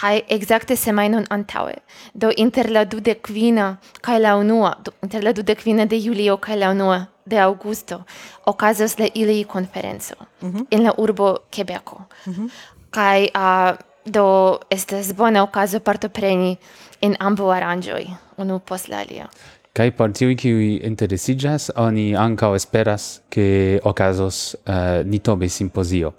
[0.00, 1.74] kai exacte semainon antaue
[2.14, 6.56] Do inter la dude quina kai la unua, do, inter la kvina de julio kai
[6.56, 8.04] la unua de augusto
[8.46, 10.66] okazos la ili konferenco mm -hmm.
[10.70, 12.50] en la urbo quebeco Mm -hmm.
[12.90, 16.56] Kaj uh, do estas bona okazo partopreni
[17.00, 19.28] en ambo aranjoi unu post la alia.
[19.72, 26.12] Kai por tiui qui interesigas, oni ankaŭ esperas che okazos eh, uh, nitobe simposio.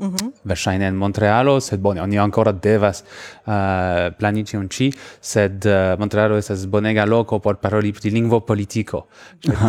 [0.00, 0.32] Mm -hmm.
[0.44, 5.98] Verŝajne en Montrealo, sed bone, oni ancora devas eh, uh, plani ĉion ĉi, sed uh,
[5.98, 9.06] Montrealo estas bonega loko por paroli pri lingvo politiko.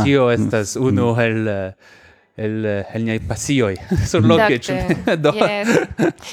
[0.03, 1.73] Tio estas unu el eh,
[2.35, 3.75] el el niai pasioi
[4.09, 4.77] sur loke ĉu
[5.23, 5.67] do yes.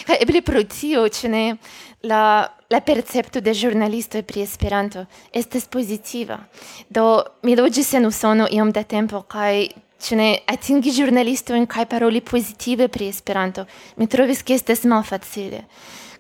[0.07, 1.45] kaj eble pro tio ĉu ne
[2.03, 2.23] la
[2.71, 6.39] la percepto de ĵurnalistoj pri Esperanto estas pozitiva
[6.89, 7.05] do
[7.43, 12.87] mi loĝis en Usono iom da tempo kaj Ĉu ne atingi ĵurnalistojn kaj paroli pozitive
[12.89, 13.65] pri Esperanto?
[13.99, 15.65] Mi trovis ke estas malfacile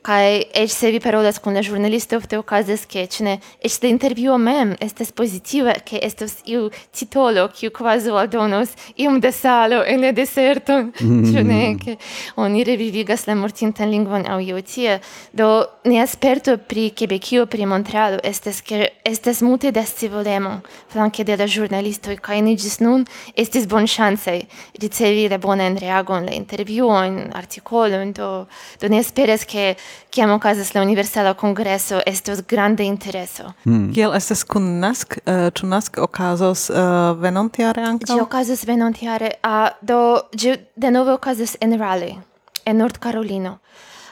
[0.02, 3.34] Kai eĉ se vi parolas kun la ĵurnalisto ofte okazas ke ĉu ne
[3.64, 9.32] eĉ la intervjuo mem estas pozitiva ke estas iu titolo kiu kvazaŭ aldonos iom da
[9.34, 11.96] salo en la deserton ĉu ne ke
[12.44, 15.00] oni revivigas la mortintan lingvon aŭ io tie
[15.32, 15.48] do
[15.84, 20.60] ne asperto pri Quebecio pri Montrealo estas ke estas multe da scivolemo
[20.92, 24.38] flanke de la ĵurnalistoj kaj ni ĝis nun estis bonŝancaj
[24.80, 28.46] ricevi la bonan reagon la intervjuojn artikolojn do
[28.80, 29.74] do ne esperas ke
[30.10, 33.52] kiam okazas la Universala Kongreso estos grande intereso.
[33.64, 33.92] Mm.
[33.94, 35.18] Kiel estas kun NASC?
[35.24, 38.14] Uh, eh, ĉu NASC okazos uh, venontiare ankaŭ?
[38.14, 40.00] Ĝi okazos venontjare, uh, do
[40.32, 42.18] ĝi denove okazos en Raleigh,
[42.64, 43.58] en Nord Carolino.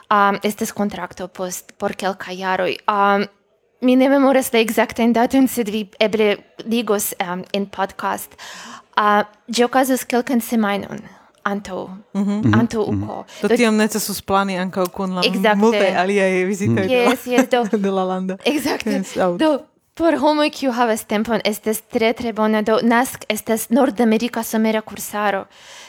[0.07, 2.77] Um, estes kontrakto post por kelkaj jaroj.
[2.87, 3.27] Um,
[3.81, 8.39] mi ne memoras la exactan daton, sed vi eble ligos um, en podcast.
[8.97, 11.03] Uh, ĝi okazos kelkan semajnon
[11.53, 12.59] anto mm -hmm.
[12.61, 12.95] anto mhm.
[12.95, 13.49] mm -hmm.
[13.49, 15.57] do tiam necesus plani anka kun la exacte.
[15.63, 16.91] multaj aliaj vizitoj mm.
[16.91, 19.51] yes, de, yes, do, de la lando exacte yes, do
[19.95, 25.45] por homo kiu havas tempon estes tre tre bona do nask estes nordamerika somera kursaro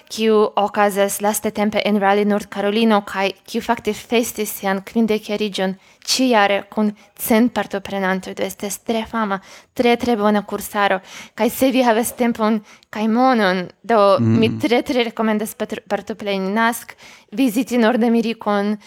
[0.10, 5.76] kiu okazas laste tempe en Raleigh, North Carolina kai kiu fakte festis sian kvindekjariĝon
[6.08, 9.40] ĉijare kun cent partoprenantoj, do estas tre fama,
[9.74, 11.00] tre tre bona kursaro.
[11.36, 14.40] Kaj se vi havas tempon kaj monon, do mm.
[14.40, 16.96] mi tre tre rekomendas partopreni NASK,
[17.32, 18.78] viziti Nordamerikon,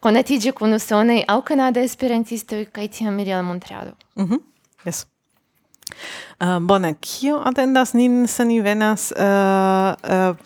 [0.00, 3.96] konatiĝi kun usonaj aŭ Kanada esperantistoj kaj tiam iri al Montrealo.
[4.16, 4.40] Mm -hmm.
[4.84, 5.06] Yes.
[6.40, 10.36] Uh, bone, kio atendas nin se ni venas uh, uh,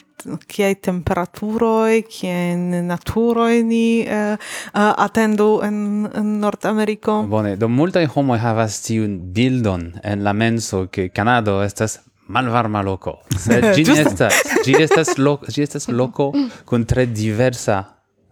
[0.48, 7.22] kiaj temperaturoj, kiaj naturoj ni uh, uh, atendu en, en Nordameriko.
[7.28, 13.18] Bone, do multaj homoj havas tiun bildon en la menso ke Kanado estas malvarma loco.
[13.44, 16.32] Sed ĝi estas, ĝi estas loko, ĝi estas loko
[16.64, 17.82] kun tre diversa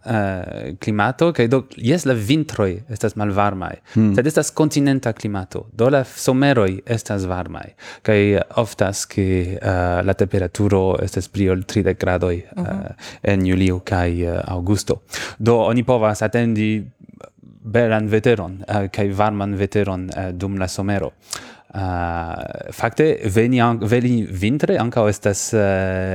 [0.05, 4.15] uh, climato kaj do yes la vintroi estas malvarmai mm.
[4.15, 8.19] sed estas continenta climato do la someroi estas varmai kaj
[8.61, 9.27] oftas ke
[9.61, 12.95] uh, la temperaturo estas pli ol 30 gradoi uh, eh, uh mhm.
[13.21, 15.01] en julio kai uh, augusto
[15.39, 16.83] do oni povas atendi
[17.63, 21.13] belan veteron uh, kai varman veteron uh, dum la somero.
[21.73, 25.61] Uh, fakte veni an, veni vintre anka estas eh,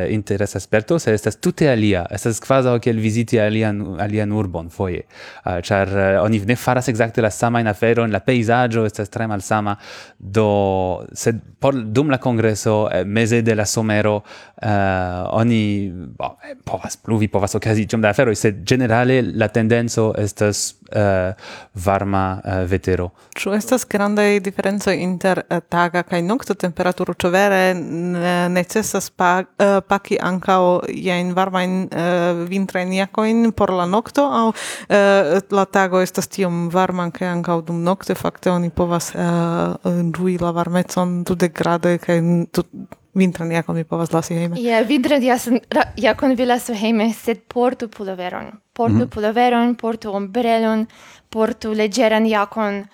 [0.06, 2.04] uh, interesa sperto, se estas tute alia.
[2.14, 5.02] Estas kvazaŭ kiel viziti alian alian urbon foje.
[5.02, 8.22] Uh, ah, ĉar uh, eh, oni ne faras ekzakte la sama en afero en la
[8.22, 9.74] pejzaĝo estas tre malsama.
[10.18, 10.46] Do
[11.12, 17.28] sed por dum la kongreso eh, meze de la somero uh, oni bo, povas pluvi,
[17.28, 21.34] povas okazi ĉiam da afero sed ĝenerale la tendenco estas uh,
[21.74, 23.11] varma uh, vetero.
[23.39, 27.14] Ĉu estas grandaj diferencoj inter uh, taga kaj nokta temperaturo?
[27.14, 27.62] Ĉu vere
[28.53, 30.61] necesas pa, uh, paki ankaŭ
[30.93, 37.11] jajn varmajn uh, vintrajn jakojn por la nokto aŭ uh, la tago estas tiom varma
[37.14, 39.76] ke ankaŭ dum nokte fakte oni povas uh,
[40.14, 42.20] ĝui la varmecon dudek gradoj kaj
[43.18, 44.61] vintran jakon mi povas lasi hejme?
[44.61, 45.22] Ja, yeah, vintran
[45.97, 49.14] jakon vi lasu hejme, sed portu puloveron portu mm -hmm.
[49.14, 50.86] puloveron, portu ombrelon,
[51.30, 52.84] portu legeran jakon,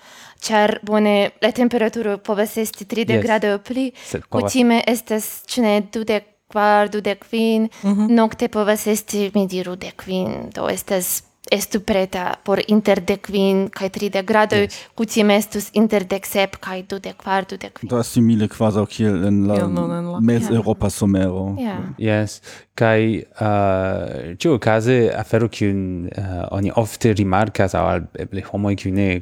[0.41, 3.23] char bone la temperaturo povas esti 30 yes.
[3.23, 3.91] grado pli.
[4.29, 8.09] Kutime estas cine dudek kvar, dudek kvin, mm -hmm.
[8.09, 13.69] nokte povas esti mi diru dek kvin, do estas estu preta por inter de quin
[13.69, 14.89] kai tri de grado yes.
[14.95, 19.47] cutime estus interdec sep cae dudec var, de quin Da simile quasi auch hier in
[19.47, 20.19] la, la...
[20.19, 20.55] mez yeah.
[20.55, 21.55] Europa somero.
[21.57, 21.93] Yeah.
[21.97, 22.41] Yes,
[22.75, 29.21] kai uh, ciu case afero cium uh, ogni ofte rimarcas, au eble homo cium ne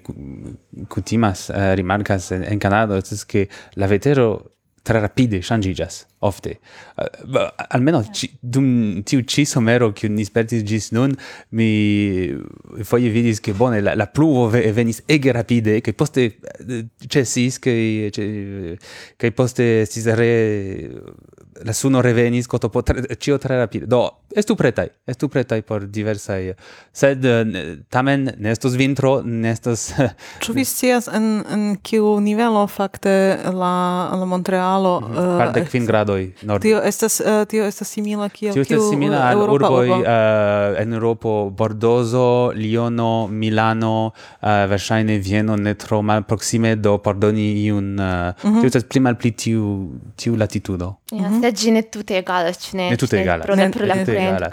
[0.87, 4.51] cutimas uh, rimarcas en, en Canado, es che la vetero
[4.83, 6.59] tra rapide changigas ofte.
[6.95, 8.11] Uh, almeno yeah.
[8.11, 11.15] ci, dum tiu ci somero che ni spertis gis nun,
[11.49, 12.33] mi
[12.83, 17.59] foie vidis che bone la, la pluvo ve, venis ege rapide, che poste eh, cesis,
[17.59, 18.77] che, che,
[19.15, 21.01] che poste si re
[21.61, 23.85] la suno revenis coto po tre, cio tre rapide.
[23.85, 26.53] Do, estu pretai, estu pretai por diversai,
[26.91, 29.93] sed eh, tamen nestos vintro, nestos...
[30.39, 34.99] tu vi scias en, en kiu nivelo fakte la, la Montrealo...
[35.01, 35.33] Mm -hmm.
[35.33, 39.17] Uh, 45 grado landoj nord Tio estas uh, tio estas simila kiel Tio estas simila
[39.17, 39.99] eh, al urboj urbo.
[40.01, 44.11] uh, en Europo Bordozo, Liono, Milano,
[44.41, 48.59] uh, verŝajne Vieno ne tro malproksime do pardoni iun uh, mm -hmm.
[48.59, 50.95] tio estas pli malpli tiu tiu latitudo.
[51.11, 51.41] Ja, mm -hmm.
[51.41, 52.89] sed ĝi ne tute egalas, ĉu ne?
[52.89, 53.45] Ne tute egalas.
[53.45, 54.45] Pro ne pro la vento.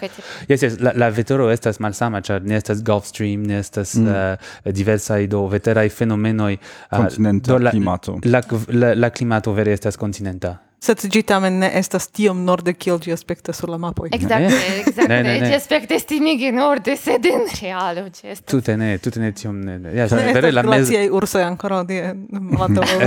[0.48, 4.06] Yes, yes, la, la vetero estas malsama, ĉar ne estas Gulf Stream, ne estas mm.
[4.06, 8.18] uh, diversaj do veteraj fenomenoj uh, kontinenta la, klimato.
[8.24, 10.70] La, la, la klimato vere estas kontinenta.
[10.81, 14.09] Sed ĝi tamen ne estas tiom norde kiel ĝi aspektas sur la mapoj.
[14.16, 15.35] Ekzakte, ekzakte.
[15.43, 18.47] Ĝi aspektas timige norde, sed en realo ĝi estas.
[18.49, 19.76] Tute ne, tute ne tiom ne.
[19.93, 20.89] Ja, ne vere la mezo.
[20.89, 22.81] Glaciaj ursoj ankoraŭ die mato.
[22.81, 23.07] Eh,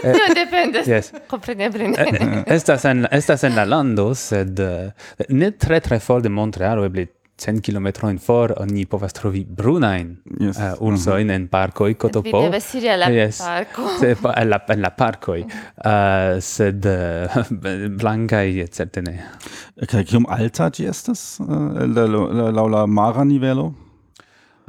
[0.00, 0.88] eh, no, dependas.
[0.88, 1.12] Yes.
[1.28, 2.42] Kompreneble eh, ne.
[2.56, 4.64] Estas en estas en la lando, sed
[5.28, 7.10] ne tre tre for de Montrealo eble
[7.40, 10.58] cent kilometrojn for oni povas trovi brunajn yes.
[10.58, 10.72] Eh, mhm.
[10.72, 11.84] uh, ursojn mm -hmm.
[11.84, 12.40] en i kotopo.
[12.40, 13.38] Vi devas iri al yes.
[13.38, 13.88] parko.
[14.00, 15.40] Se, pa, la, en la parkoj.
[15.40, 15.46] Uh,
[15.90, 17.46] eh, sed uh,
[18.00, 19.24] blankaj certe ne.
[19.86, 21.46] Kaj kiom alta ĝi estas uh,
[22.54, 23.72] la, la mara nivelo?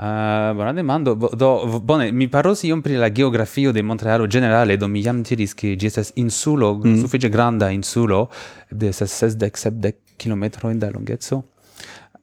[0.02, 1.16] Uh, bona demando.
[1.16, 5.54] Do, bone, mi paros iom pri la geografio de Montrealo generale, do mi jam diris
[5.54, 7.30] che ĝi estas insulo, mm -hmm.
[7.30, 8.30] granda insulo,
[8.72, 10.44] de 60 70 km
[10.80, 11.44] da longeco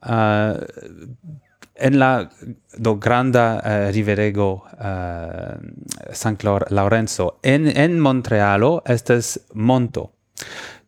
[0.03, 0.57] uh,
[1.79, 2.29] en la
[2.77, 5.57] do granda uh, riverego uh,
[6.13, 10.11] San Clor Laurenzo en en Montrealo estas monto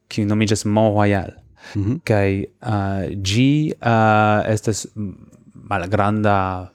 [0.09, 1.31] kiu nomiĝas Mont Royal
[1.75, 2.01] mm -hmm.
[2.05, 4.87] kaj uh, ĝi uh, estas
[5.55, 6.71] malgranda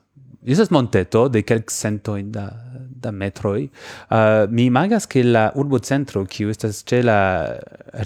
[0.46, 2.50] estas monteto de kelk cento da
[3.00, 3.70] da metroi.
[4.10, 7.58] Uh, mi imagas che la urbo centro, kiu estas ce la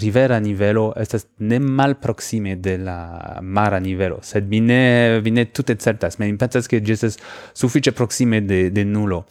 [0.02, 5.50] rivera nivelo, estas ne mal proxime de la mara nivelo, sed mi ne, vi ne
[5.50, 7.16] tutte certas, mi pensas che gi estas
[7.52, 9.26] suffice proxime de, de nulo.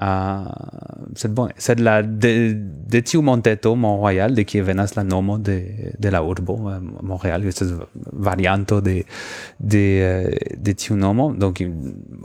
[0.00, 0.48] Uh,
[1.14, 5.38] sed bone, sed la de, de tiu monteto, Mont Royal, de kie venas la nomo
[5.38, 9.04] de, de la urbo, uh, Mont Royal, estas varianto de,
[9.58, 11.60] de, uh, de tiu nomo, donc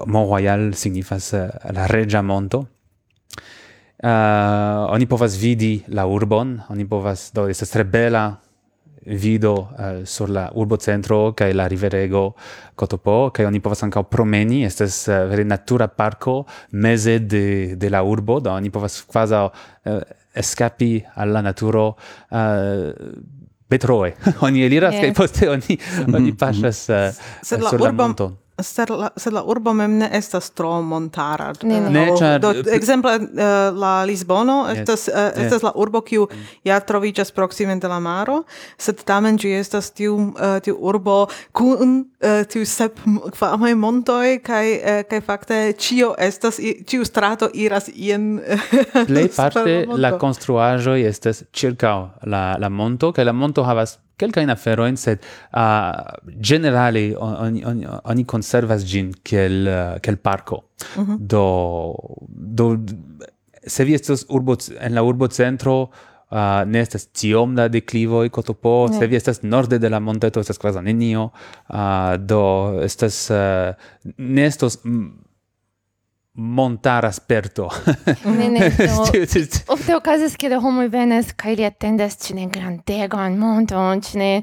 [0.06, 2.68] Mont Royal signifas uh, la regia monto,
[3.98, 4.10] Uh,
[4.94, 8.28] oni povas vidi la urbon, oni povas, do, estas tre bela
[9.08, 12.34] vido uh, sur la urbocentro kaj la riverego
[12.76, 18.04] Kotopo kaj oni povas ankaŭ promeni estas uh, vere natura parko meze de de la
[18.04, 20.02] urbo do oni povas kvazaŭ uh,
[20.36, 22.92] eskapi al la naturo uh,
[23.70, 24.14] Betroe.
[24.48, 25.08] oni eliras yeah.
[25.08, 25.78] kaj poste oni
[26.14, 27.10] oni pasas uh,
[27.44, 28.38] sur la sur urbo, la monton.
[28.62, 31.52] Sed la, sed la urbo mem ne estas tro montara.
[31.62, 31.90] Ne, ne.
[31.94, 32.40] ne char...
[32.42, 34.80] Do, exemple, uh, eh, la Lisbono yes.
[34.80, 35.44] estas, uh, yes.
[35.46, 36.48] estas la urbo kiu mm.
[36.66, 38.40] ja troviĝas proksime de la maro,
[38.82, 41.20] sed tamen ĝi estas tiu, uh, tiu urbo
[41.52, 42.98] kun uh, tiu sep
[43.38, 46.58] famaj montoj kaj uh, kaj fakte ĉio estas
[46.90, 48.40] ĉiu strato iras ien
[49.08, 54.50] Plej parte la konstruaĵoj estas ĉirkaŭ la la monto kaj la monto havas quelca in
[54.50, 61.04] afero in set a uh, generale ogni ogni ogni conservas gin quel quel parco mm
[61.04, 61.18] -hmm.
[61.20, 61.96] do
[62.28, 62.84] do
[63.66, 65.90] se vi estos urbo en la urbo centro
[66.30, 70.40] uh, ne estas tiom da declivo e cotopo se vi estas norde de la monteto
[70.40, 71.32] estas quasi nenio
[71.70, 73.74] uh, do estas uh,
[74.18, 74.80] ne estos
[76.38, 77.70] montara sperto.
[78.40, 83.40] ne, ne, do, ofte okazas ke la homoj venas kaj li atendas ĉi ne grandegan
[83.42, 84.34] monton, ĉi ne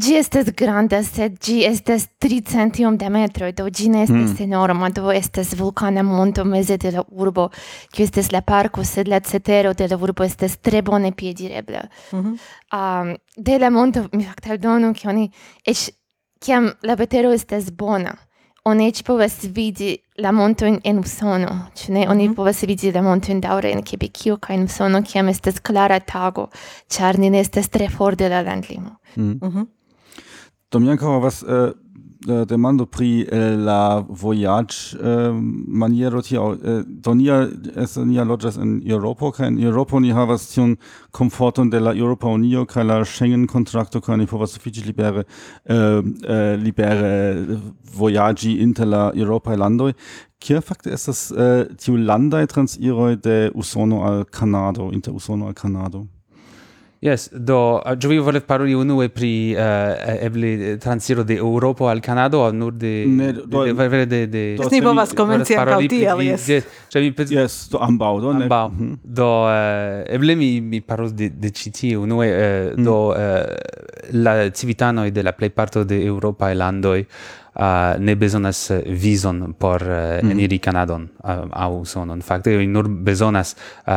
[0.00, 4.44] Gi estes granda, sed gi estes tricentium de metro, do gi ne estes mm.
[4.46, 7.48] enorma, do estes vulcana monto meze de la urbo,
[7.90, 11.82] kiu estes la parco, sed la cetero de la urbo estes tre bone piedirebla.
[12.12, 12.38] Mm -hmm.
[12.72, 15.30] um, de la monto, mi fakte aldonu, ke oni,
[15.66, 15.90] eĉ
[16.38, 18.14] kiam la vetero estes bona,
[18.70, 22.06] oni eĉ povas vidi la montojn en Usono, ĉu ne?
[22.08, 26.00] Oni mm povas vidi la montojn daŭre en Kebekio kaj en Usono, kiam estas klara
[26.00, 26.48] tago,
[26.88, 28.96] ĉar ni ne estas tre for de la landlimo.
[29.16, 29.22] Mm.
[29.22, 29.66] Mm -hmm.
[30.68, 31.42] Tomjanko, was
[32.28, 37.48] Eh, demando pri eh, la voyage eh, maniero tio eh, do nia
[37.80, 40.74] es nia loĝas en Eŭropo kaj en Eŭropo ni havas tiun
[41.16, 46.04] komforton de la Eŭropa Unio kaj la Schengen kontrakto kaj ni povas sufiĉe libere eh,
[46.28, 47.56] eh, libere
[47.96, 49.94] vojaĝi inter la eŭropaj landoj.
[50.40, 55.56] Kia fakte estas eh, uh, tiu landaj traniroj de Usono al Kanado inter Usono al
[55.56, 56.04] Kanado?
[57.00, 59.60] Yes, do uh, vi volev paroli unue pri uh,
[60.20, 64.18] eble eh, transiro de Eŭropo al Kanado aŭ nur de ne, do, de, de, de,
[64.26, 66.44] de do, ni povas komenci ankaŭ tiel, yes.
[66.52, 66.68] Yes,
[67.00, 67.32] mi pet...
[67.32, 68.44] yes, do ambaŭ do ne.
[68.44, 68.68] Ambaŭ.
[68.68, 68.98] Mm -hmm.
[69.16, 72.84] Do uh, eble mi mi parolos de de ĉi uno unue uh, mm.
[72.84, 73.16] do uh,
[74.12, 77.04] la civitanoj de la plejparto de eŭropaj landoj
[77.54, 77.62] uh,
[77.98, 80.30] ne bezonas eh, vizon por uh, mm.
[80.30, 82.22] eniri Kanadon uh, au Usonon.
[82.22, 83.92] Fakte, ili nur bezonas uh,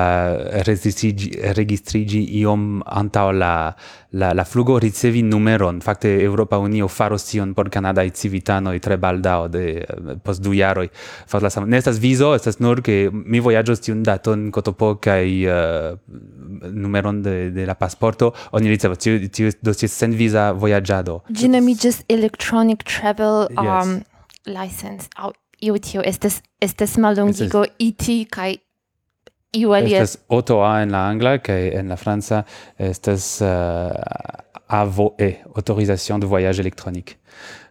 [0.67, 3.55] registrigi, registrigi iom antaŭ la
[4.13, 5.81] la, la flugo ricevi numeron.
[5.81, 9.63] Fakte Europa Unio faros tion por Kanadaj civitanoj tre baldaŭ de
[10.23, 10.89] post du jaroj.
[11.27, 11.67] Fas la sama.
[11.67, 15.97] Ne estas vizo, estas nur ke mi vojaĝos tiun daton kotopo kaj uh,
[16.69, 19.01] numeron de, de la pasporto oni ricevas.
[19.01, 21.23] Tio, tio do ties senviza vojaĝado.
[21.29, 24.45] Ĝi nomiĝas electronic travel um, yes.
[24.45, 25.09] license.
[25.17, 25.33] Aŭ
[25.63, 28.53] io tio estas estas mallongigo IT kaj
[29.53, 32.43] iu alia estas oto a en la angla kaj en la franca
[32.77, 34.43] estas eh, uh,
[34.73, 37.17] AVOE autorisation de voyage électronique.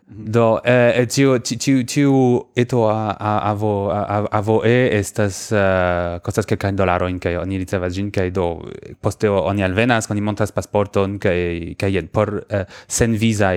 [0.07, 0.33] Mhm.
[0.33, 2.15] Do eh, tiu tiu tiu
[2.57, 3.91] eto a avo
[4.31, 8.61] avo e estas eh, uh, kostas kelka dolaro in kaj oni ricevas ĝin kaj do
[9.01, 13.55] poste oni alvenas oni montas pasporton kaj kaj por eh, uh, sen visa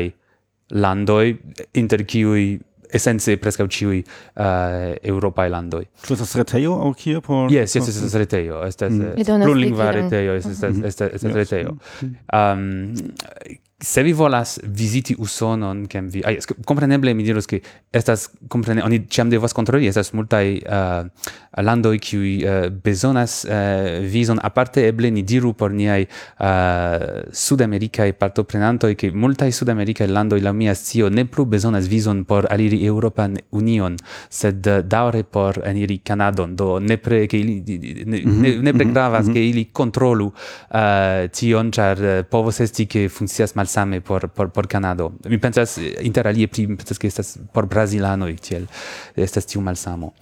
[0.71, 1.35] landoj
[1.73, 2.59] inter kiuj
[2.89, 5.87] essenze prescau ciui uh, Europae landoi.
[6.05, 7.51] Tu estas reteio au kie por...
[7.51, 8.63] Yes, yes, estas reteio.
[8.65, 9.13] Estas mm.
[9.17, 11.15] Eh, plurlingva reteio, estas, estas, estas, mm.
[11.15, 11.77] estas reteio.
[12.01, 16.23] Um, mm se vi volas visiti Usonon, kem vi...
[16.25, 17.61] Ai, compreneble, mi diros che
[17.93, 21.05] estas, comprene, oni ĉiam devas kontroli estas multai uh,
[21.61, 28.95] landoj kiuj uh, bezonas uh, vizon, aparte eble ni diru por niaj uh, sudamerikaj partoprenantoj
[28.97, 33.99] ke multai sudamerikaj landoj laŭ mia scio, ne plu bezonas vizon por aliri Europan Union,
[34.29, 36.55] sed uh, por eniri Kanadon.
[36.55, 37.61] Do nepre, ke ili,
[38.05, 39.33] ne, mm -hmm, ne, nepre mhm, gravas, mhm.
[39.33, 44.49] ke ili kontrolu uh, tion, char uh, povos esti ke funcias mal same por por
[44.51, 45.11] por Kanado.
[45.29, 48.67] Mi pensas interalie pri pensas ke estas por brazilanoj tiel
[49.15, 50.13] estas tiu malsamo.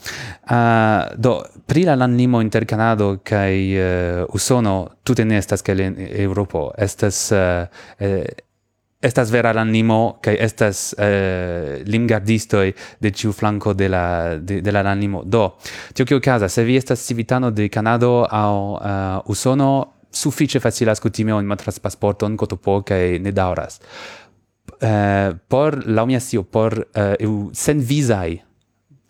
[0.49, 1.35] Uh, do
[1.65, 6.71] pri la landlimo inter Kanado kaj uh, Usono tute ne estas kiel en Eŭropo.
[6.77, 7.67] Estas uh,
[7.99, 8.25] eh,
[9.03, 12.71] estas vera l'animo kaj estas eh, limgardistoj
[13.03, 14.05] de ĉiu flanko de la
[14.39, 15.23] de, de la lanimo.
[15.25, 15.57] Do,
[15.93, 21.33] tio kio okazas, se vi estas civitano de Kanado aŭ uh, Usono, suffice facilas kutime
[21.33, 23.79] oni montras pasporton kotopo kaj ne daŭras.
[24.63, 28.37] Uh, eh, por laŭ mia scio por uh, eu senvizaj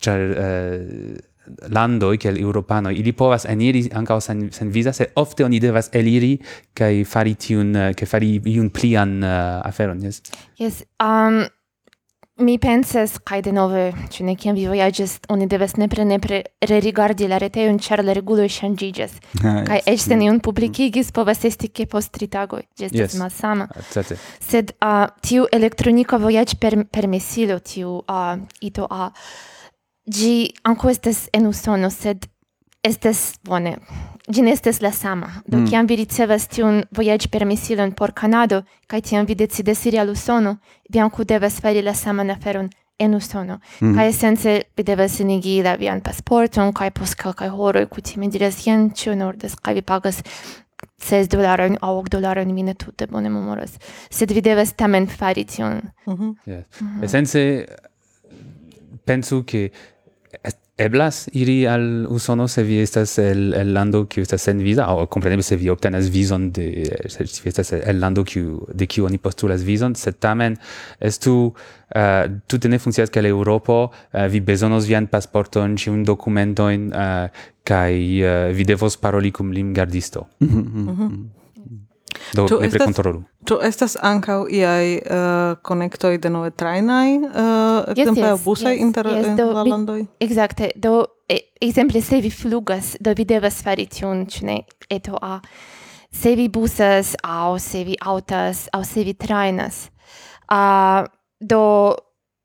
[0.02, 1.22] ĉar uh, eh,
[1.70, 6.38] landoj kiel eŭropanoj ili povas eniri ankaŭ sen visa sed ofte oni devas eliri
[6.74, 10.22] kaj fari tiun kaj fari iun plian uh, aferon jes
[10.58, 11.44] yes um,
[12.42, 17.28] Mi pensas, kai de nove, ĉu ne kiam vi vojaĝas oni devas nepre nepre rerigardi
[17.30, 19.14] la retejon ĉar la reguloj ŝanĝiĝas.
[19.44, 20.42] Ah, kaj eĉ se neun mm.
[20.42, 23.16] publikigis povas esti ke post tri tagoi, gestis yes.
[23.20, 23.68] malsama.
[24.42, 29.10] Sed uh, tiu elektronika voyage per, permesilo, tiu uh, ito a,
[30.08, 32.26] ĝi gi estas en usono, sed
[32.82, 33.76] estes, bone,
[34.28, 35.28] ĝi ne estas la sama.
[35.46, 35.66] Do mm.
[35.68, 40.56] kiam vi ricevas tiun vojaĝ permisilon por Kanado kaj tiam vi decidas iri al Usono,
[40.88, 43.58] vi ankaŭ devas fari la saman aferon en Usono.
[43.80, 43.94] Mm.
[43.96, 48.90] Kaj esence vi devas enigi la vian pasporton kaj post kelkaj horoj kutime diras jen
[48.90, 50.22] ĉio nordas kaj vi pagas
[51.04, 53.76] 6 dolarojn aŭ 8 dolarojn mi ne tute bone memoras.
[54.10, 55.82] Sed vi devas tamen fari tion.
[56.06, 56.34] Mm -hmm.
[56.46, 56.80] yes.
[56.80, 57.04] mm -hmm.
[57.04, 57.66] Esence
[59.04, 59.70] pensu ke
[60.76, 65.06] Eblas iri al Usono se vi estas el, el lando kiu estas sen visa, o
[65.06, 66.66] kompreneble se vi obtenas vizon de
[67.06, 70.56] se vi estas el lando kiu de kiu oni postulas vizon, sed tamen
[70.98, 77.46] estu uh, tute ne funkcias kiel Eŭropo, uh, vi bezonos vian pasporton, ĉiun dokumentojn uh,
[77.62, 80.26] kaj uh, vi devos paroli kun limgardisto.
[80.40, 80.66] Mm -hmm.
[80.74, 81.43] Mm -hmm.
[82.34, 83.22] Do tu nepre kontrolu.
[83.44, 89.06] Tu estas ankaŭ iaj uh, konektoj de nove trajnaj uh, yes, yes, busaj yes, inter
[89.06, 90.06] yes, do, la landoj?
[90.20, 90.70] Exacte.
[90.74, 94.60] Do, e, exemple, se vi flugas, do vi devas fari tion, ĉu ne?
[94.90, 95.40] Eto a
[96.14, 99.88] se vi busas, aŭ se vi aŭtas, aŭ se vi trajnas.
[100.50, 101.06] Uh,
[101.40, 101.94] do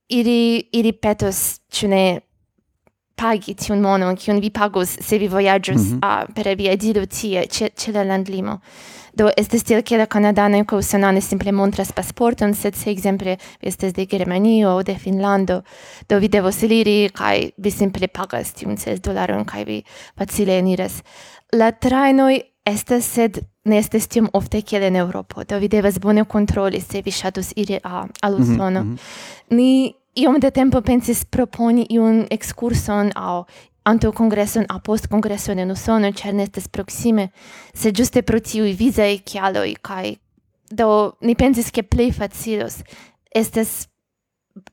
[0.09, 2.03] ili, ili petos, ĉu ne,
[3.20, 6.24] pagi tiun monon, kiun vi pagus se vi vojaĝus mm -hmm.
[6.24, 8.59] uh, per via dilo tie, ĉe la landlimo.
[9.14, 13.68] Do estes tiel che la canadanoj kaj usonanoj simple montras pasporton, sed se ekzemple vi
[13.68, 15.62] estas de Germanio aŭ de Finnlando,
[16.10, 19.84] do vi devos eliri kaj vi simple pagas tiun ses dolarojn kaj vi
[20.18, 21.01] facile eniras.
[21.53, 26.26] La trajnoj estas sed ne estes tiom ofte kiel en Eŭropo, do vi devas bone
[26.26, 28.84] kontroli se vi ŝatus iri a, al mhm, Usono.
[28.84, 29.55] Mm -hmm.
[29.55, 33.43] Ni iom de tempo pensis proponi iun excurson aŭ
[33.84, 37.30] antaŭ kongreson apost kongreson en Usono, ĉar ne estas proksime,
[37.74, 40.16] se ĝuste pro tiuj vizaj kialoj kaj
[40.72, 42.84] do ni pensis ke plej facilos
[43.36, 43.88] estas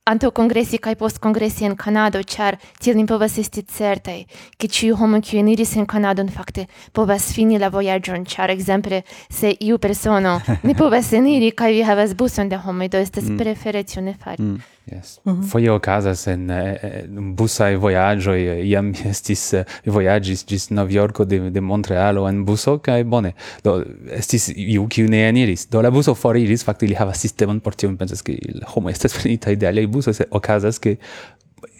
[0.09, 4.25] antaŭ kongresi kaj post kongresi en Kanado, ĉar tiel ni povas esti certaj,
[4.59, 9.53] ke ĉiu homo kiu eniris en Kanadon fakte povas fini la vojaĝon, ĉar ekzemple se
[9.61, 13.39] iu persono ne povas eniri kaj vi havas buson de homoj, do estas mm.
[13.39, 14.43] prefere tio ne fari.
[14.43, 14.76] Mm.
[14.93, 15.20] Yes.
[15.24, 15.49] Mm -hmm.
[15.49, 21.24] Foje okazas en eh, eh, um, busaj vojaĝoj, eh, iam estis mi vojaĝis ĝis Novjorko
[21.24, 23.32] de, de Montrealo en buso kaj bone.
[23.64, 25.66] Do estis iu kiu ne eniris.
[25.70, 28.39] Do la buso foriris, fakte ili havas sistemon por tio, mi pensas ke
[28.74, 30.97] homo estas prenitaj de aliaj busoj, se okazas ke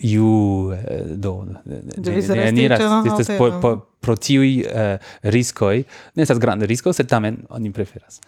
[0.01, 0.73] iu
[1.07, 7.09] do ne eniras estas por po, pro tiui uh, riskoi ne estas granda risko sed
[7.09, 8.21] tamen oni preferas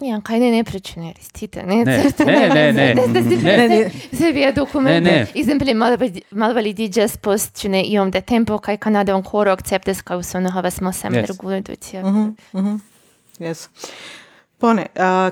[0.00, 3.78] ja kaj ne nepre ĉu ne arestita ne ne ne ne
[4.12, 10.02] se via dokumento ekzemple malvalidiĝas post ĉu ne iom de tempo kaj Kanado ankoraŭ akceptas
[10.02, 12.02] kaj Usono havas malsame reguloj do tio
[13.38, 13.66] yes
[14.60, 14.86] bone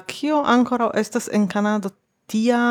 [0.06, 1.94] kio ankoraŭ estas en Kanado
[2.26, 2.64] tia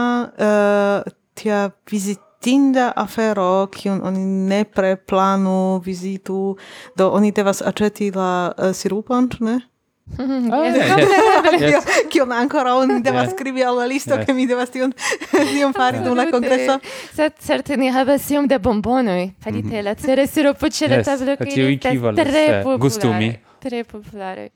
[1.36, 6.58] tia vizit atinda afero, kiun oni nepre planu vizitu,
[6.98, 9.60] do oni devas aceti la uh, sirupon, ĉu ne?
[10.18, 11.82] Mhm, ah,
[12.12, 14.92] Kion ancora oni devas scribi alla listo che mi devas tion
[15.54, 16.80] tion fari dum la congresso.
[17.14, 19.30] Sed certe ni havas iom de bombonoj.
[19.40, 19.84] Farite mhm.
[19.84, 21.54] la cere siropo ĉe la tablo kaj
[22.16, 22.78] tre eh, populare.
[22.78, 23.32] Gustumi.
[23.62, 24.50] Tre popularaj.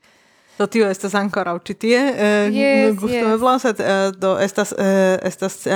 [0.58, 3.40] Do tio estas ancora ĉi tie eh, yes, yes.
[3.40, 5.74] Vlaset, eh, do estas eh, estas eh,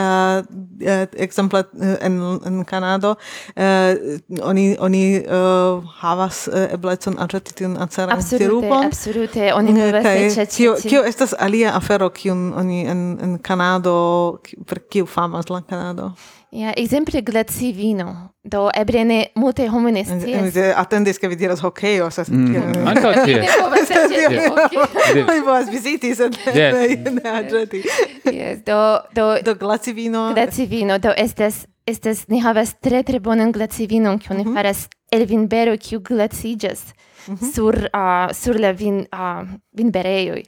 [0.81, 2.17] eh ekzemple eh, en
[2.47, 3.15] en Kanado
[3.57, 3.97] eh,
[4.43, 8.87] oni oni eh, havas eh, eblecon aĉeti tiun aceran absolute, sirupon.
[8.87, 10.57] Absolute, oni eh, povas aĉeti.
[10.57, 16.13] Tio tio estas alia afero kiun oni en en Kanado per kiu famas la Kanado.
[16.51, 18.35] Ja, exemple glaci vino.
[18.43, 20.57] Do ebre ne multe homine scias.
[20.77, 22.87] Atendis ke vi diras hokeo, sed mm.
[22.91, 23.37] ankaŭ tie.
[25.15, 27.85] Vi povas viziti, sed ne aĉeti.
[28.33, 28.81] Yes, do
[29.15, 30.33] do do glaci vino.
[30.35, 34.57] Glaci vino do estas estas ni havas tre tre bonan glaci vinon kiun ni mhm.
[34.57, 36.83] faras el vinbero kiu glaciĝas
[37.29, 37.55] mhm.
[37.55, 37.79] sur
[38.35, 39.05] sur la vin
[39.79, 40.43] vinberejoj.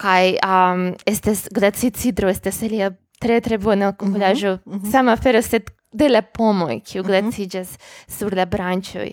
[0.00, 4.58] Kaj um, estas glaci cidro, estas ilia tre tre bona okulaĵo.
[4.64, 4.90] Mm -hmm.
[4.90, 8.18] Sama afero sed de la pomoj kiu glaciĝas mm -hmm.
[8.18, 9.12] sur la branĉoj.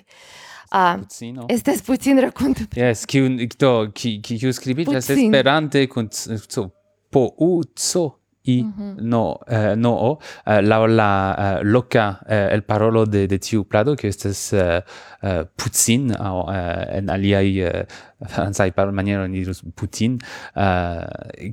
[0.71, 1.45] uh, Pucino.
[1.49, 2.61] Estes putin rakonto.
[2.75, 3.29] Yes, kiu
[3.59, 6.69] do ki kiu skribiĝas Esperante kun so
[7.09, 8.09] po u so
[8.47, 8.93] i mm -hmm.
[9.11, 10.11] no eh, no o
[10.45, 14.81] eh, la la eh, loca eh, el parolo de de tiu plado che estas eh,
[15.21, 17.85] eh, putzin au eh, en aliai eh,
[18.33, 20.17] francai par maniero ni dirus putin
[20.55, 21.05] eh,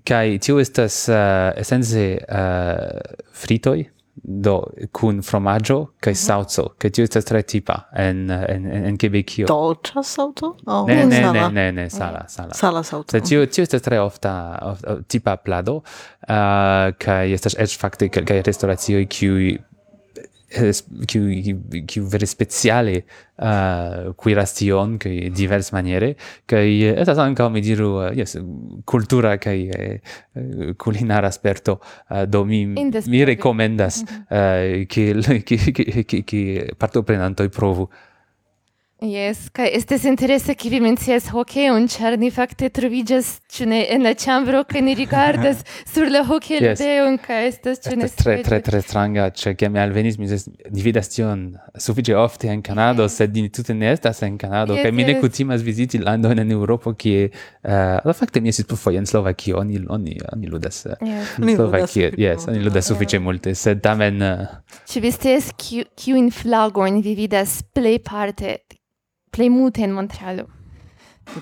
[0.04, 3.00] kai tiu estas eh, essenze eh,
[3.32, 3.93] fritoi
[4.24, 4.62] do
[4.92, 6.18] kun fromaggio kaj mhm.
[6.18, 9.46] sauco, kaj tio estas tre tipa en en en en Quebecio.
[9.46, 10.56] Dolĉa sauco?
[10.66, 12.54] Oh, ne, ne, ne, ne, ne, sala, sala.
[12.54, 13.10] Sala sauco.
[13.10, 18.42] Sed tio tio estas tre ofta of, tipa plado, uh, kaj estas eĉ fakte kelkaj
[18.48, 19.54] restoracioj kiuj
[21.06, 23.04] qui qui vere speciale
[23.36, 28.40] uh, cuiration che divers maniere che eta anche mi diru uh, yes
[28.84, 30.00] cultura che
[30.32, 37.42] uh, culinara esperto uh, do mi mi recomendas uh, che che che che, parto prendanto
[37.42, 37.88] i provu.
[39.04, 44.14] Yes, kai estes interesse ki vi mencias un char ni fakte trovigas ĉu en la
[44.14, 45.60] chambro kaj ni rigardas
[45.92, 47.20] sur la hokeelteon yes.
[47.26, 50.92] kaj estas ĉu ne tre tre tre stranga, che ke mi alvenis mi ses ni
[50.92, 55.20] tion sufiĉe ofte en Kanado, sed ni tutte ne estas en Kanado yes, mi ne
[55.20, 59.58] kutimas visiti lando en Europa ki uh, eh, la fakte mi estis plurfoje en Slovakio,
[59.58, 61.38] oni oni oni ludas eh, yes.
[61.42, 64.48] en Slovakio, yes, oni ludas sufiĉe multe, sed tamen eh,
[64.88, 68.56] ĉu vi scias kiujn flagojn vi vidas plejparte?
[69.34, 70.46] plei multe en Montrealo.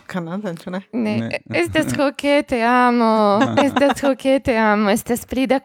[0.06, 0.80] Canada, ĉu ne?
[0.92, 1.14] Ne,
[1.62, 2.44] Este tro ke ah.
[2.46, 5.58] te amo, Este tro ke te amo, estas pli da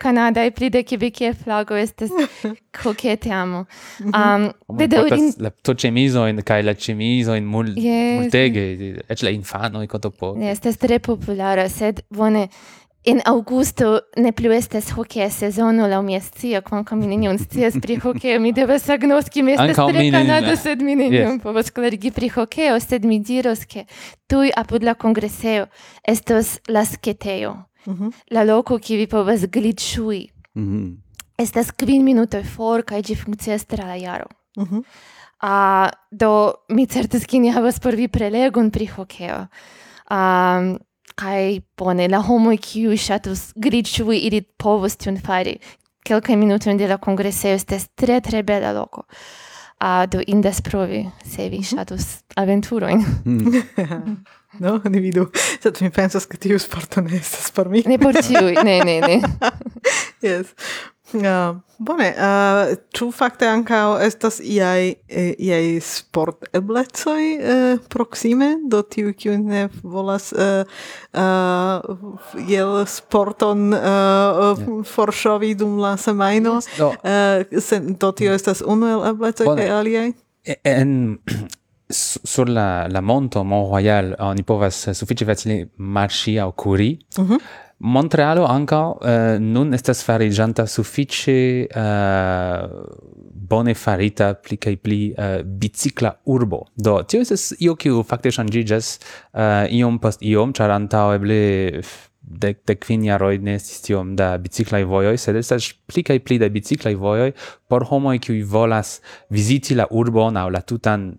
[0.43, 2.07] e pli da kebekia flago, Este
[2.71, 3.65] tro te amo.
[4.01, 5.33] Um, bedaŭrin...
[5.39, 8.21] La to cemiso in kai la ĉemizojn mul, yes.
[8.21, 8.65] multege,
[9.07, 10.33] eĉ la infanoj kontopo.
[10.37, 12.47] Ne, estas tre populara, sed bone,
[13.03, 17.95] in augusto ne plu estes hokea sezono la mia scio, kvankam mi nenion scias pri
[17.95, 21.41] hokeo, mi deve sagnoski mi estes tre Kanado, sed mi nenion yes.
[21.43, 23.85] povas klarigi pri hokeo, sed mi diros, ke
[24.27, 25.67] tuj apud la kongreseo
[26.03, 27.53] estos la sketeo
[27.87, 28.11] mm -hmm.
[28.31, 30.29] la loko ki vi povas glitŝui.
[30.55, 30.95] Mm -hmm.
[31.37, 34.27] Estas kvin minutoj for kaj ĝi funkcias tra la jaro.
[34.57, 34.83] Mm -hmm.
[36.11, 39.47] do mi certas ke ni havas por vi prelegon pri hokeo.
[40.11, 40.79] Um,
[41.17, 45.57] Kai bone, la homo kiu ŝatus griĉui, ili povus tion fari.
[46.05, 49.07] Kelkaj minutoj de la kongresejo estas tre tre bela loko.
[49.77, 52.05] Uh, do indas provi, se vi ŝatus
[52.35, 53.05] aventurojn.
[53.25, 54.17] Hmm.
[54.59, 55.27] No, ne vidu,
[55.61, 57.83] sed mi pensas ke tiu sporto ne estas por mi.
[57.85, 59.17] ne por tiuj, ne, ne, ne.
[60.25, 60.53] yes.
[61.13, 62.07] Ja, bone.
[62.17, 64.89] Uh, ĉu fakte ankaŭ estas iaj
[65.39, 70.67] iaj sporteblecoj uh, eh, proksime do tiu kiu ne volas uh,
[71.13, 72.09] uh,
[72.49, 74.65] jel sporton uh, yeah.
[74.91, 76.57] forŝovi dum la semajno?
[76.59, 76.89] Yes, do.
[76.91, 80.11] Uh, sen, do tio estas unu el eblecoj kaj aliaj?
[80.67, 80.91] En
[81.87, 86.97] sur la la monto Mont Royal oni povas sufiĉe facile marŝi aŭ kuri.
[87.17, 87.39] Mm.
[87.79, 92.69] Montrealo anca uh, nun estas farigianta suffice uh, eh,
[93.47, 96.65] bone farita pli kai pli eh, uh, bicicla urbo.
[96.73, 98.97] Do, tio estes io kiu fakte shangigas
[99.33, 101.83] uh, iom post iom, char antao eble
[102.21, 106.41] dec, dec kvin jaroj ne estis tiom da biciklaj vojoj, sed estas pli kaj pli
[106.41, 107.35] da biciklaj vojoj
[107.69, 108.97] por homoj kiuj volas
[109.29, 111.11] viziti la urbon aŭ la tutan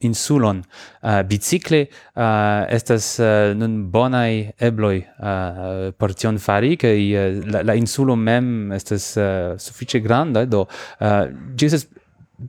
[0.00, 0.62] insulon.
[1.02, 6.96] Ah, uh, bicicle uh, ah, estas uh, nun bonai ebloi uh, por tion fari kaj
[6.96, 11.24] uh, la, la insulo mem estas uh, sufiĉe granda do uh,
[11.56, 11.86] jesus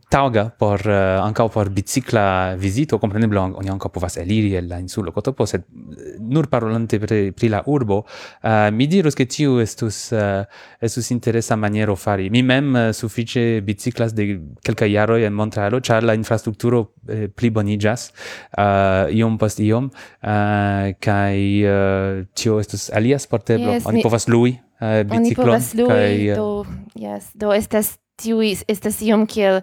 [0.10, 4.80] tauga por eh, uh, ankaŭ por bicikla vizito, kompreneble oni ankaŭ povas eliri el la
[4.80, 9.60] insulo Kotopo, sed eh, nur parolante pri, pri la urbo, uh, mi dirus ke tiu
[9.64, 10.44] estus uh,
[10.82, 12.30] estus interesa maniero fari.
[12.32, 14.30] Mi mem uh, sufiĉe biciklas de
[14.64, 21.38] kelkaj jaroj en Montrealo, ĉar la infrastrukturo uh, pliboniĝas uh, iom post iom uh, kaj
[21.68, 23.78] uh, tio estus alia sporteblo.
[23.78, 24.08] Yes, oni ni...
[24.08, 26.66] povas lui Uh, biciklon, Oni povas lui, do,
[26.98, 29.62] yes, do estas tiui estas iom kiel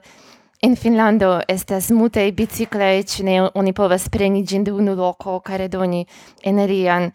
[0.62, 5.62] in Finlando estas multaj biciklaj, ĉu ne oni povas preni ĝin de unu loko kaj
[5.64, 6.06] redoni
[6.42, 7.12] enerian.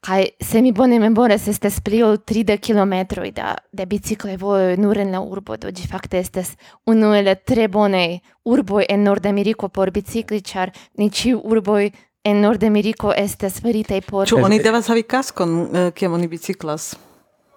[0.00, 4.98] Kaj se mi bone memoras, estas pli ol 30 kilometroj da, de biciklaj vojoj nur
[4.98, 6.54] en la urbo, do ĝi fakte estas
[6.88, 8.16] unu el la tre bonaj
[8.48, 11.90] urboj en Nordameriko por bicikli, ĉar ni ĉiu urboj
[12.24, 14.26] en Nordameriko estas faritaj por...
[14.28, 16.94] Ĉu oni devas havi kaskon, eh, kiam oni biciklas?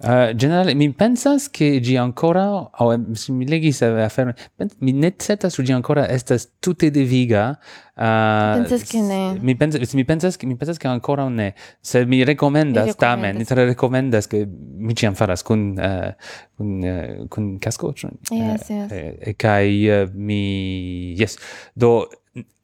[0.03, 4.33] Uh, generale mi pensas che gi ancora o oh, se mi legis eh, afero
[4.79, 7.57] mi net certas su gi ancora estas tutte de viga
[7.95, 9.37] uh, eh, pensas che ne.
[9.39, 11.53] mi pensas mi pensas che mi pensas che ancora ne.
[11.79, 16.13] Se mi recomendas tamen mi tre recomendas che mi ci faras con uh,
[16.57, 17.93] con uh, con casco
[18.29, 18.91] yes, yes.
[18.91, 21.37] eh, kai uh, mi yes.
[21.73, 22.09] Do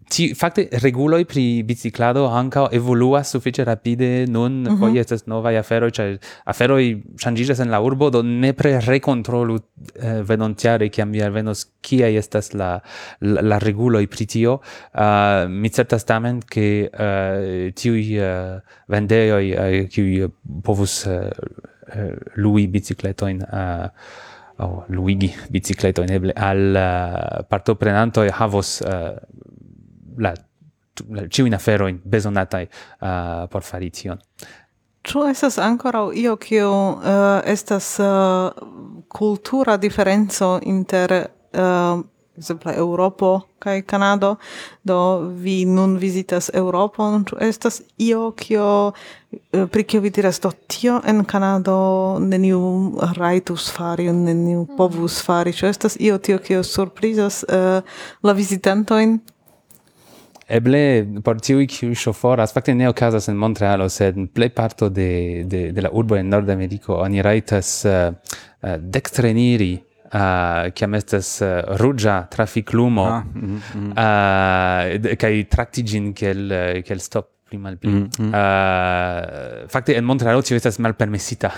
[0.10, 4.80] ti fakte regulo pri biciclado anka evoluas sufiĉe rapide nun mm -hmm.
[4.80, 6.18] foje estas novaj aferoj ĉar
[6.82, 6.89] i
[7.24, 9.60] ŝanĝiĝas en la urbo do nepre rekontrolu
[9.95, 12.80] eh, venontiare kiam vi alvenos kiaj estas la
[13.22, 19.88] la, la reguloj pri tio uh, mi certas tamen ke uh, tiuj uh, vendejoj uh,
[19.89, 20.32] kiuj uh,
[20.64, 21.14] povus uh,
[22.36, 23.88] lui bicikletojn uh,
[24.60, 29.16] oh, luigi bicicleto eble al uh, partoprenanto havos uh,
[30.20, 30.34] la
[31.32, 34.20] ciuin aferoin besonatai uh, por fari tion.
[35.09, 38.51] Ĉu estas ankoraŭ io che uh, estas uh,
[39.07, 41.13] kultura diferenco inter
[41.53, 42.03] uh,
[42.38, 44.38] exemple Europo kai Kanado?
[44.84, 50.51] Do vi nun visitas Europo ĉu estas io kio uh, pri kio vi diras do
[50.67, 52.61] tio en Kanado neniu
[53.15, 55.53] raitus fari, neniu povus fari?
[55.53, 57.82] Ĉu estas io tio kio surprizas uh,
[58.24, 59.20] la vizitantojn?
[60.49, 60.81] Eble
[61.23, 65.81] por tiui kiu shoforas, fakte ne okazas en Montrealo, sed plej parto de, de, de
[65.85, 69.75] la urbo en Nordameriko oni rajtas uh, uh, dekstreniri
[70.09, 73.91] Uh, kiam estas uh, ruĝa trafiklumo ah, mm, mm.
[73.93, 76.49] uh, kaj trakti ĝin kiel,
[76.81, 77.91] kiel stop pli malpli.
[77.93, 78.33] Mm, mm.
[78.33, 81.51] uh, fakte en Montrealo tio estas malpermesita.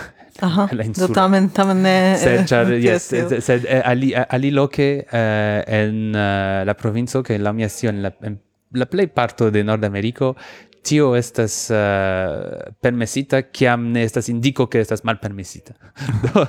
[0.44, 0.68] Aha,
[1.00, 1.96] do tamen, tamen ne...
[2.20, 7.52] Sed, char, yes, sed, sed ali, ali loke uh, en uh, la provinco, che la
[7.52, 8.36] mia sio en la en
[8.72, 10.36] la plei parto de Nord Americo
[10.82, 15.74] tio estas uh, permesita kiam ne estas indico ke estas malpermesita.
[16.24, 16.46] do,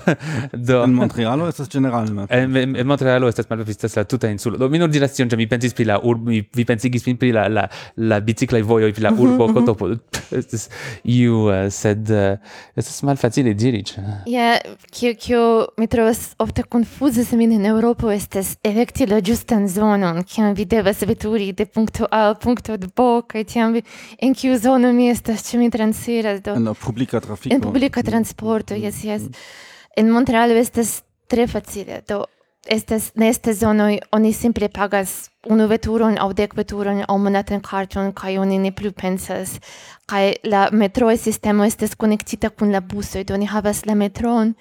[0.54, 2.28] do en Montrealo estas ĝenerale.
[2.30, 4.58] En, en, en Montrealo estas malpermesita la tuta insulo.
[4.58, 7.32] Do mi nur diras tion, mi pensis pri la urbo, mi, vi pensigis min pri
[7.36, 7.68] la la
[7.98, 9.94] la biciklaj vojoj pri la urbo Kotopo.
[10.40, 10.70] estas
[11.04, 12.40] iu uh, sed eh, uh,
[12.76, 14.04] estas malfacile diri ĉe.
[14.30, 14.58] Ja,
[14.92, 15.44] kio kio
[15.78, 20.66] mi trovas ofte konfuzas se min en Eŭropo estas elekti la ĝustan zonon kiam vi
[20.66, 23.84] devas veturi de punkto A al punkto B kaj tiam vi
[24.24, 26.56] in kiu zono mi estas, ĉu mi transiras do.
[26.56, 27.56] En la publika trafiko.
[27.56, 28.12] En publika mm-hmm.
[28.12, 29.24] transporto, jes, jes.
[29.24, 30.14] En mm-hmm.
[30.14, 32.24] Montrealo estas tre facile, do
[32.66, 38.38] estas neste zonoj oni simple pagas unu veturon aŭ dek veturon aŭ monatan karton kaj
[38.40, 39.60] oni ne plu pensas
[40.08, 44.54] kaj la metroa sistemo estas konektita kun la busoj do ni havas la metron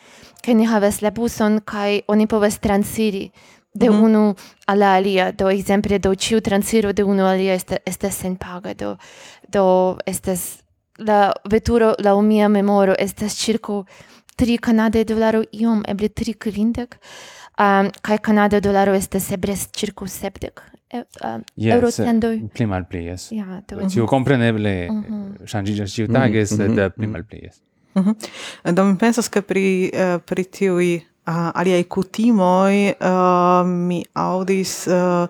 [0.45, 3.31] kaj ni havas la buson kaj oni povas transiri
[3.75, 4.05] de mm -hmm.
[4.05, 4.35] unu
[4.67, 8.97] alla alia do ekzemple do ĉiu transiro de unu alia estas estas senpaga do
[9.53, 10.63] do estas
[10.99, 13.85] la veturo la mia memoro estas circo
[14.37, 16.99] 3 canade dolaro iom eble 3 kvindek
[17.59, 22.37] um, kai canada dolaro estas eble circo sepdek e, um, yes, euro tendoj.
[22.37, 23.31] Eh, pli malpli yes.
[23.33, 23.81] ja do.
[23.89, 24.09] Tio mhm.
[24.09, 25.45] kompreneble mhm.
[25.45, 27.63] ŝanĝiĝas ĉiutage mhm, sed eh, pli malpli jes
[28.73, 30.97] do mi pensas che pri uh, pri tiui
[31.27, 35.29] uh, aliai kutimoj uh, mi audis uh,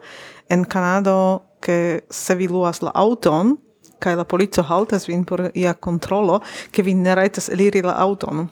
[0.49, 3.59] en Kanado che se vi luas la auton,
[4.03, 6.43] kai la polico haltas vin por ia controllo
[6.73, 8.51] che vi ne rajtas eliri la auton.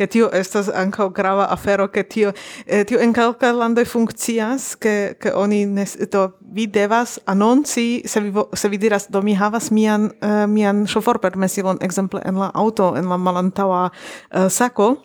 [0.00, 2.32] che tio estas ankaŭ grava afero, che tio
[2.66, 8.20] eh, tio en kelkaj landoj funkcias, che che oni ne do vi devas anonci se
[8.20, 12.94] vi se vi diras do mi havas mian uh, mian ŝoforpermesilon ekzemple en la auto
[12.96, 14.96] en la malantaŭa uh, sako.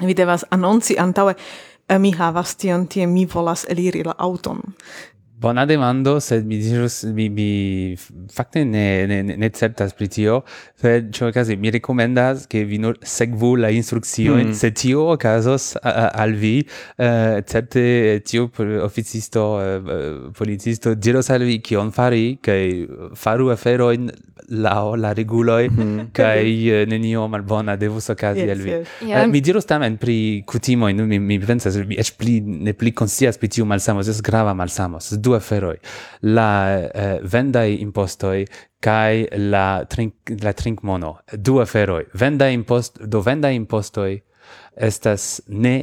[0.00, 1.36] Vi devas anonci antaŭe
[1.88, 4.60] eh, mi havas tion tie mi volas eliri la auton.
[5.36, 7.96] Bona demando, sed mi dirus, mi, mi
[8.32, 10.38] fakte ne, ne, ne certas pri tio,
[10.80, 14.56] sed ĉu okaze mi rekomendas ke vi nur sekvu la instrukciojn, mm.
[14.56, 18.48] se tio okazos al vi, uh, certe tio
[18.86, 22.64] oficisto, uh, policisto diros al vi kion fari, kaj
[23.12, 24.08] faru aferojn
[24.56, 26.08] laŭ la reguloj, mm.
[26.16, 28.72] kaj uh, nenio malbona devus okazi yes, al vi.
[28.72, 28.96] Yes.
[29.02, 29.26] Yeah.
[29.26, 30.16] Uh, mi dirus tamen pri
[30.48, 34.56] kutimoj, mi, mi pensas, mi eĉ pli ne pli konscias pri tiu malsamo, estas grava
[34.56, 35.76] malsamo du aferoj
[36.38, 36.48] la
[36.78, 38.46] eh, vendaj impostoj
[38.86, 41.12] kaj la trink la trinkmono
[41.48, 44.10] du aferoj vendaj impost do vendaj impostoj
[44.90, 45.76] estas ne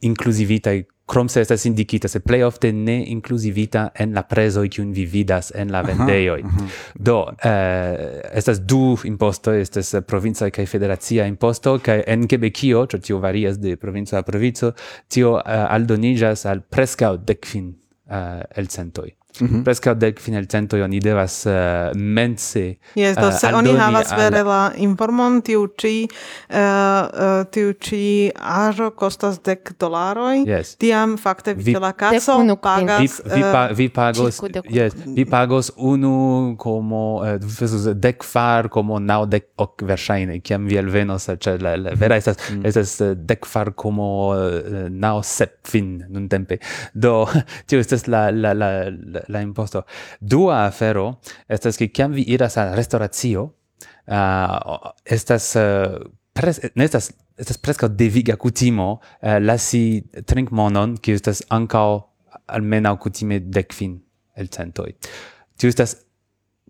[0.00, 0.74] inclusivita
[1.06, 5.52] krom se estas indikita se plej ofte ne inclusivita en la prezoj kiun vi vidas
[5.54, 6.40] en la vendejoj.
[6.40, 6.58] Uh mhm.
[6.58, 7.02] -huh, uh -huh.
[7.04, 13.18] Do eh, estas du impostoj, estas provinca kaj federacia imposto kaj en Quebecio, ĉar tio
[13.18, 14.72] varias de provinco al provinco,
[15.08, 19.14] tio eh, aldoniĝas al preskaŭ dekvin Eh, uh, elcentoj.
[19.40, 19.62] Mm -hmm.
[19.64, 21.52] Presca dec final centoi oni devas uh,
[21.94, 24.18] mense Yes, do, uh, se oni havas al...
[24.18, 30.76] vere la informon, tiu ci, uh, eh, uh, tiu ci aro costas dec dolaroi, yes.
[30.76, 33.00] tiam fakte vi, la caso pagas...
[33.00, 39.26] Vi, vi, pa, vi pagos, yes, vi pagos unu como, uh, dec far como nau
[39.26, 42.64] dec ok versaine, kiam vi elvenos, cioè, la, la vera estas, mm.
[42.66, 46.60] estas dec far como uh, nau sep fin, nun tempe.
[46.92, 47.26] Do,
[47.66, 49.84] tio, estas la, la, la, la la imposto.
[50.20, 53.44] Dua afero estas ke kiam vi iras al restoracio,
[54.06, 55.98] uh, estas uh,
[56.32, 61.88] pres ne estas estas preskaŭ deviga kutimo uh, lasi trinkmonon, kiu estas ankaŭ
[62.46, 63.98] almenaŭ kutime dekvin
[64.36, 64.92] elcentoj.
[65.56, 65.96] Tio estas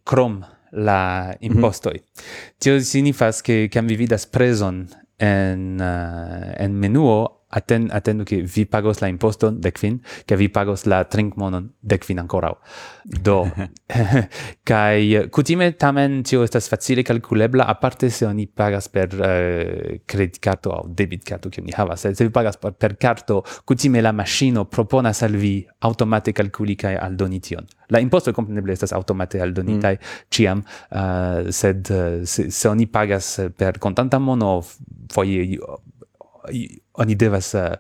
[0.04, 0.42] krom
[0.72, 1.46] la mhm.
[1.46, 1.94] impostoi.
[1.94, 2.54] Mm -hmm.
[2.58, 4.88] Tio signifas che cam vi vidas preson
[5.18, 10.48] en uh, en menuo aten, atendu che vi pagos la imposton de quin che vi
[10.48, 12.56] pagos la trinkmonon de quin ancora
[13.04, 13.44] Do,
[14.70, 20.66] kai kutime tamen tio estas facile calculebla, aparte se oni pagas per uh, credit card
[20.66, 24.64] o debit card che ni havas, se vi pagas per, per carto, kutime la machino
[24.64, 30.28] proponas salvi automate calculi kai al donition La imposto compreneble estas automate aldonitai mm.
[30.28, 34.64] ciam, uh, sed uh, se, se oni pagas per contanta mono,
[35.12, 35.58] foie
[36.92, 37.76] oni devas eh,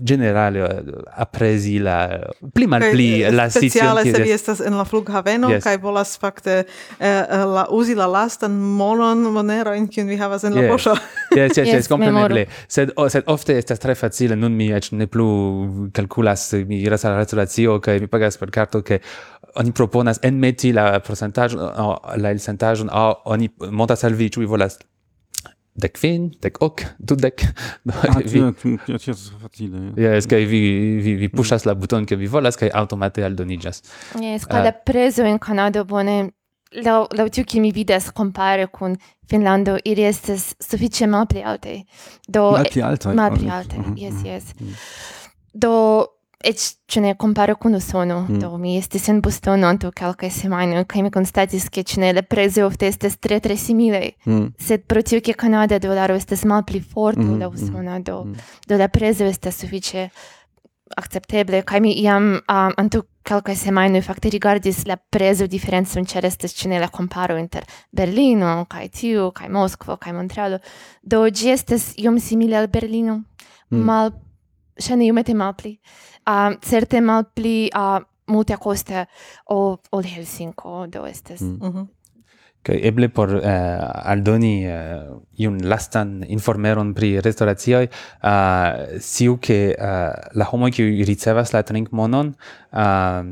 [0.00, 0.82] generale eh,
[1.16, 2.20] aprezi la
[2.52, 5.64] pli malpli okay, eh, la speciale se vi estas en la flughaveno yes.
[5.64, 6.64] kai volas fakte
[6.98, 10.70] eh, la uzi la lastan monon monero in kiun vi havas en la yes.
[10.72, 10.96] poŝo
[11.36, 15.06] yes yes yes, yes sed oh, sed ofte estas tre facile nun mi eĉ ne
[15.06, 15.28] plu
[15.92, 19.00] kalkulas mi iras al la restoracio mi pagas per karto ke
[19.54, 21.60] oni proponas enmeti la procentaĵon
[22.16, 24.78] la elsentaĵon aŭ oni montas al vi ĉu vi volas
[25.78, 27.44] dec kvin, dec ok, du dudek.
[28.08, 28.42] Ah, vi...
[28.86, 29.92] Tio estas facile.
[30.16, 30.60] es kaj vi,
[31.02, 33.82] vi, vi pushas la buton, ke vi volas, kaj aŭtomate aldoniĝas.
[34.20, 34.82] Yes, kaj la ah.
[34.86, 36.18] prezo in Kanado bone
[36.84, 38.98] laŭ laŭ tiu ki mi vidas compare kun
[39.28, 41.82] Finlando ili estas sufiĉe malpli alte.
[42.28, 43.12] Do malpli altaj.
[43.12, 44.54] Eh, malpli alte, Yes, yes.
[45.52, 46.06] Do
[46.40, 48.38] Ec ne comparo con nu sono, mm.
[48.38, 52.62] do mi estis in Bostono anto calcae semaine, cae mi constatis che ne le preze
[52.62, 54.46] ofte estes tre tre simile, mm.
[54.56, 57.38] sed pro tiu che Canada dolaro estes mal pli forte mm.
[57.38, 58.34] la hmm, usono, hmm, do, mm.
[58.68, 60.12] do la preze estes suffice
[60.94, 66.54] accepteble, cae mi iam um, anto calcae semaine facte rigardis la prezo differenzon cer estes
[66.66, 70.60] ne la comparo inter Berlino, cae tiu, cae Moskvo, cae Montrealo,
[71.02, 73.24] do gi estes iom simile al Berlino,
[73.74, 73.82] mm.
[73.82, 74.12] mal
[74.78, 75.80] Shani iomete malpli
[76.28, 77.98] uh, certe malpli uh,
[78.28, 79.06] multe coste
[79.46, 81.40] o ol Helsinko, do estes.
[81.40, 81.58] Mm.
[81.60, 81.86] Mm -hmm.
[82.62, 83.42] Kaj eble por uh,
[84.10, 91.04] aldoni uh, iun lastan informeron pri restauracioj, uh, siu ke uh, eh, la homo kiuj
[91.06, 92.34] ricevas la trinkmonon,
[92.72, 93.22] uh,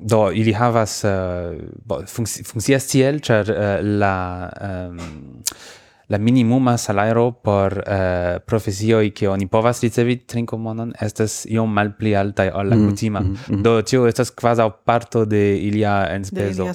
[0.00, 1.54] do ili havas uh,
[1.86, 2.02] bo,
[2.44, 4.98] funkcias tiel, ĉar uh, la um,
[6.08, 12.14] la minimuma salario por eh, uh, profesioj che oni povas ricevi trinkomonon estas iom malpli
[12.14, 13.20] alta ol la mm, kutima.
[13.20, 13.62] Mm, mm, mm.
[13.62, 16.70] Do tio estas quasi parto de ilia enspezo.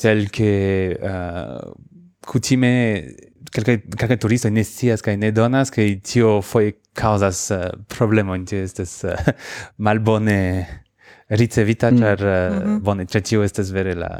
[0.00, 0.30] tel mm.
[0.30, 1.72] che uh,
[2.26, 3.04] kutime
[3.52, 8.62] kelke kelkaj turisto ne scias kaj ne donas kaj tio foje kaŭzas uh, problemojn tio
[8.64, 9.12] estas uh,
[9.76, 10.38] malbone
[11.28, 12.80] ricevita ĉar mm -hmm.
[12.80, 14.10] bone ĉar tio estas vere la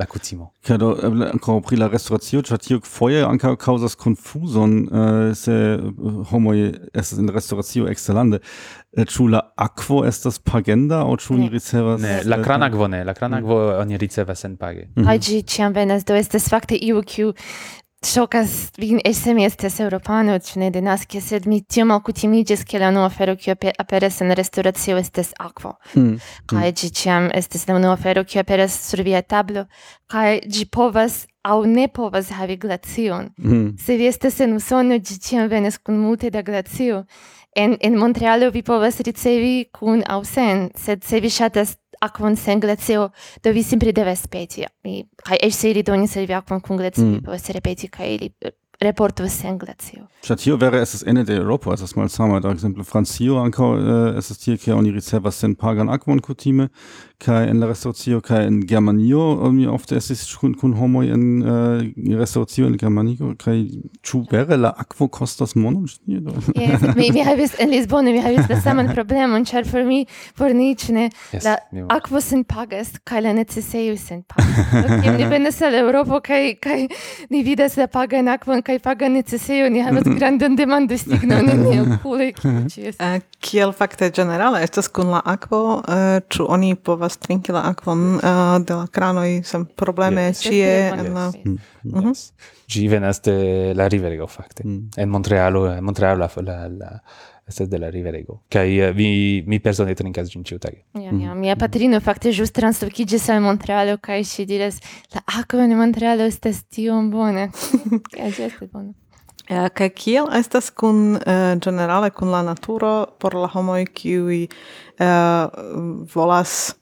[0.00, 0.50] la cutimo.
[0.66, 5.52] Kaj do eble ancora pri la restauratio, cia tio foie anca causas confuson, uh, se
[5.52, 5.80] äh,
[6.32, 8.40] homoj estas en restauracio eksterlande.
[9.06, 12.00] ciu äh, la aquo estas pagenda o ciu ni ricevas?
[12.00, 13.38] Ne, la cran aquo ne, la cran mm.
[13.38, 14.88] aquo oni ricevas en page.
[14.96, 15.10] Mm -hmm.
[15.10, 17.32] Agi, ciam venas, do estes facte iu kiu
[18.02, 22.88] Shocas vin esse mi estes europano, ci ne denasce, sed mi tio malcutimiges che la
[22.88, 25.76] unua fero che aperes en restauratio estes aquo.
[25.94, 26.16] Mm.
[26.46, 26.74] Cae mm.
[26.74, 29.66] gi ciam estes la unua fero che aperes sur via tablo,
[30.06, 33.34] cae gi povas au ne povas havi glacion.
[33.36, 33.76] Mm.
[33.76, 37.04] Se vi estes en Usono, gi ciam venes cun multe da glacio.
[37.52, 42.52] En, en Montrealo vi povas ricevi cun au sen, sed se vi shatas acum se
[42.52, 43.10] englecejo,
[43.44, 44.64] da vi simprideväspeti.
[45.16, 47.00] Kaj ešte ili doniseli acum cum gleci,
[47.38, 48.30] se repeti, kaj ili
[48.82, 50.08] Report was Senglazio.
[50.22, 53.38] Statt hier wäre es das Ende der Europa, also das mal sama, da Exempel Franzio
[53.38, 56.70] ankau, äh, eh, es ist hier kia oni ricevas sen pagan aquon kutime,
[57.20, 57.66] kai en la
[58.26, 63.34] kai en Germanio mi ofte ist kun kun homoj en eh, uh, restoracio en Germanio
[63.38, 63.68] kai
[64.02, 65.86] chu vere la aquo costas monon?
[65.86, 69.84] Ĉi do yes, mi mi havis en lisbon mi havis la saman problemon char for
[69.84, 70.06] mi
[70.36, 71.58] por niĉ ne yes, la
[71.88, 75.02] aquo sin pagas kai la necesejo sin pagas.
[75.02, 76.88] Kiam ni venas al europo kai kai
[77.30, 80.18] ni vidas la paga en aquo kai paga necesejo ni havas mhm.
[80.18, 82.32] grandan demando signon en nia okuloj
[82.98, 85.82] eh, kiel fakte generale estas kun la aquo
[86.28, 90.40] chu eh, oni povas povas trinki la akvon uh, de la cranoi sem probleme yes.
[90.40, 91.30] cie en la...
[91.30, 91.58] Mhm.
[91.82, 92.12] Mm.
[92.70, 94.62] ĝi venas de la riverego, fakte.
[94.64, 94.90] Mm.
[94.96, 97.00] En Montrealo, eh, en Montrealo la, la, la
[97.48, 98.42] estas de la riverego.
[98.48, 100.84] Kaj eh, uh, mi, mi persone trinkas ĝin ĉiutage.
[100.94, 101.20] Ja, mhm.
[101.24, 101.34] ja.
[101.34, 104.80] Mia patrino fakte ĵus translokiĝis al Montrealo kaj ŝi diras
[105.14, 107.50] la akvo en Montrealo estas tiom bona.
[108.14, 108.92] Kaj ĝi estas bona.
[109.50, 116.06] Ja, kaj kiel estas kun uh, generale kun la naturo por la homoj kiuj uh,
[116.14, 116.76] volas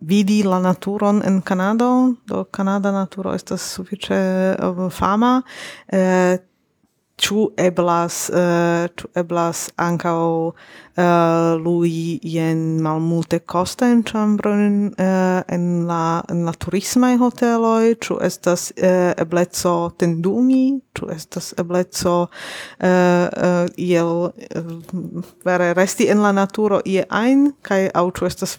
[0.00, 4.20] vidi la naturon en Kanado, do Kanada naturo estas sufiĉe
[4.62, 5.42] um, fama.
[5.88, 6.38] Eh,
[7.20, 11.04] ĉu eblas eh, ĉu eblas ankaŭ uh,
[11.60, 18.70] lui jen malmulte kostajn ĉambrojn uh, eh, en la en la turismaj hoteloj, ĉu estas
[18.72, 24.74] uh, ebleco tendumi, ĉu estas ebleco uh, uh, iel uh,
[25.44, 28.58] vere resti en la naturo ie ajn kaj aŭ ĉu estas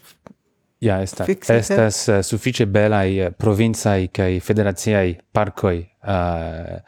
[0.82, 1.29] Ja, estas.
[1.49, 6.79] Estas uh, sufiĉe belaj uh, eh, provincaj kaj federaciaj parkoj uh, eh,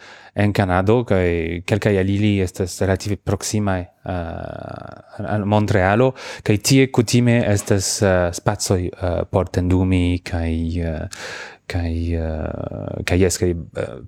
[0.41, 6.10] en Kanado kaj kelkaj el alili estas relative proksimaj uh, eh, al Montrealo,
[6.41, 11.28] kaj tie kutime estas uh, spacoj uh, por tendumi, kaj uh,
[11.70, 14.00] kaj uh, kaj yes kai uh,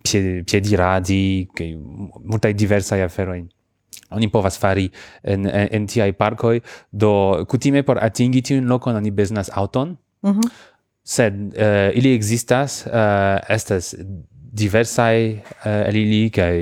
[0.50, 1.70] piediradi kaj
[2.26, 3.44] multaj diversaj aferoj
[4.12, 4.90] oni povas fari
[5.24, 6.60] en, en, en tiaj parkoj.
[6.92, 10.52] Do kutime por atingi tiun lokon oni bezonas auton, mm -hmm.
[11.04, 13.96] sed uh, ili existas, uh, estas
[14.56, 16.60] diversaj uh, el ili, kaj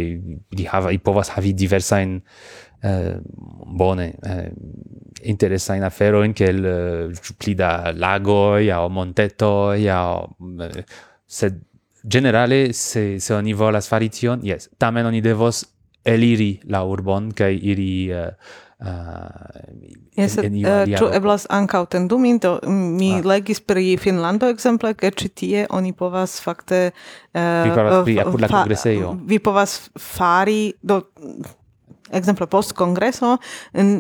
[0.52, 2.22] ili, hava, i povas havi diversajn
[2.84, 2.90] uh,
[3.78, 4.48] bone uh,
[5.22, 10.82] interesajn aferojn, kiel uh, pli da lagoj, aŭ montetoj, aŭ uh,
[11.28, 11.62] sed
[12.04, 15.64] generale se se oni volas fari tion, yes, tamen oni devos
[16.04, 18.32] eliri la urbon kai iri eh,
[18.84, 22.36] eh, uh, yes, en, eh, en ĉu eblas ankaŭ tendumi?
[22.68, 23.26] Mi ah.
[23.34, 28.52] legis pri Finlando ekzemple ke ĉi tie oni povas fakte uh, vi povas pri la
[28.52, 29.18] kongresejo.
[29.24, 31.02] vi povas fari do
[32.14, 33.38] exemple post congreso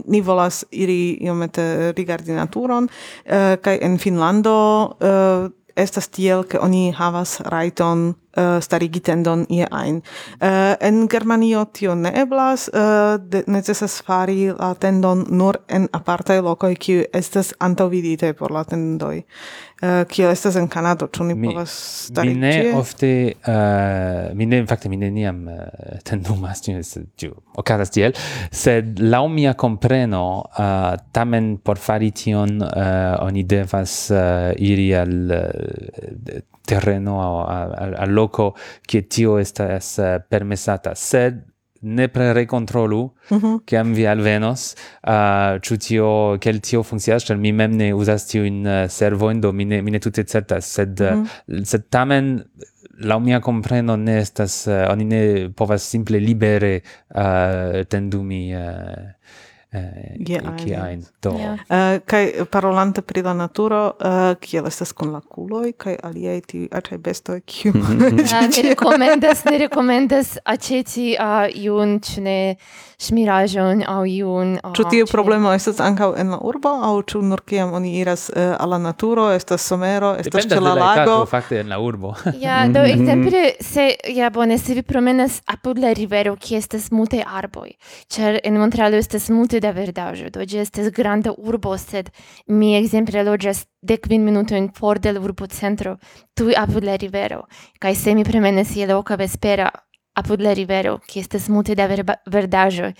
[0.06, 4.54] ni volas iri iomete rigardi naturon uh, kaj en finlando
[5.00, 10.02] uh, estas tiel ke oni havas rajton uh, starigi tendon ie ein.
[10.42, 16.42] Uh, en Germanio tio ne eblas, uh, de, necesas fari la tendon nur en apartae
[16.42, 19.24] locoi, kiu estas antaŭvidite por la tendoi.
[19.84, 21.72] Eh, kiel estas en Kanado, ĉu ni povas
[22.06, 25.58] stari Mi ne ofte, uh, mi ne, fakte, mi neniam uh,
[26.08, 28.16] tendumas, tiu okazas tiel,
[28.48, 30.24] sed laŭ mia kompreno,
[30.56, 37.98] uh, tamen por fari tion, uh, oni devas uh, iri al uh, terreno, al, al,
[38.06, 38.54] al loco,
[38.88, 41.44] kie tio estas uh, permesata, sed
[41.84, 43.60] ne pre recontrolu mm -hmm.
[43.66, 44.76] kiam vi alvenos
[45.08, 49.52] uh, ĉu tio kiel tio funkcias ĉar mi mem ne uzas tiujn uh, servojn do
[49.52, 51.64] mi ne, mi ne tute sed mm -hmm.
[51.64, 52.44] sed tamen
[53.00, 56.82] la mia compreno ne estas uh, oni ne povas simple libere
[57.16, 58.62] uh, tendumi uh,
[59.74, 61.34] Ge ki ein do.
[61.70, 66.68] Eh, kai parolante pri la naturo, eh, kiel estas kun la kuloj kai aliaj ti
[66.70, 67.74] aĉaj bestoj kiu.
[68.34, 72.38] Ah, ne rekomendas, ne rekomendas aĉeti eh, iun ĉu ne
[73.02, 74.54] ŝmiraĵon aŭ iun.
[74.78, 78.70] Ĉu tiu problemo estas ankaŭ en la urbo aŭ ĉu nur kiam oni iras al
[78.70, 81.18] la naturo, estas somero, estas ĉe la lago?
[81.30, 82.14] Fakte en la urbo.
[82.44, 82.92] Ja, do mhm.
[82.94, 87.72] ekzemple se ja bone se vi promenas apud la rivero, kie estas multe arboj,
[88.12, 90.30] ĉar en Montrealo estas multe da verdaĵo.
[90.34, 92.12] Do ĝi estas granda urbo, sed
[92.48, 95.98] mi ekzemple loĝas dekvin minutojn for de la urbocentro,
[96.38, 97.44] tuj apud la rivero.
[97.80, 99.72] Kaj se mi promenas je loka vespera
[100.20, 102.94] apud la rivero, ki estas multe da verba, verdaĵoj,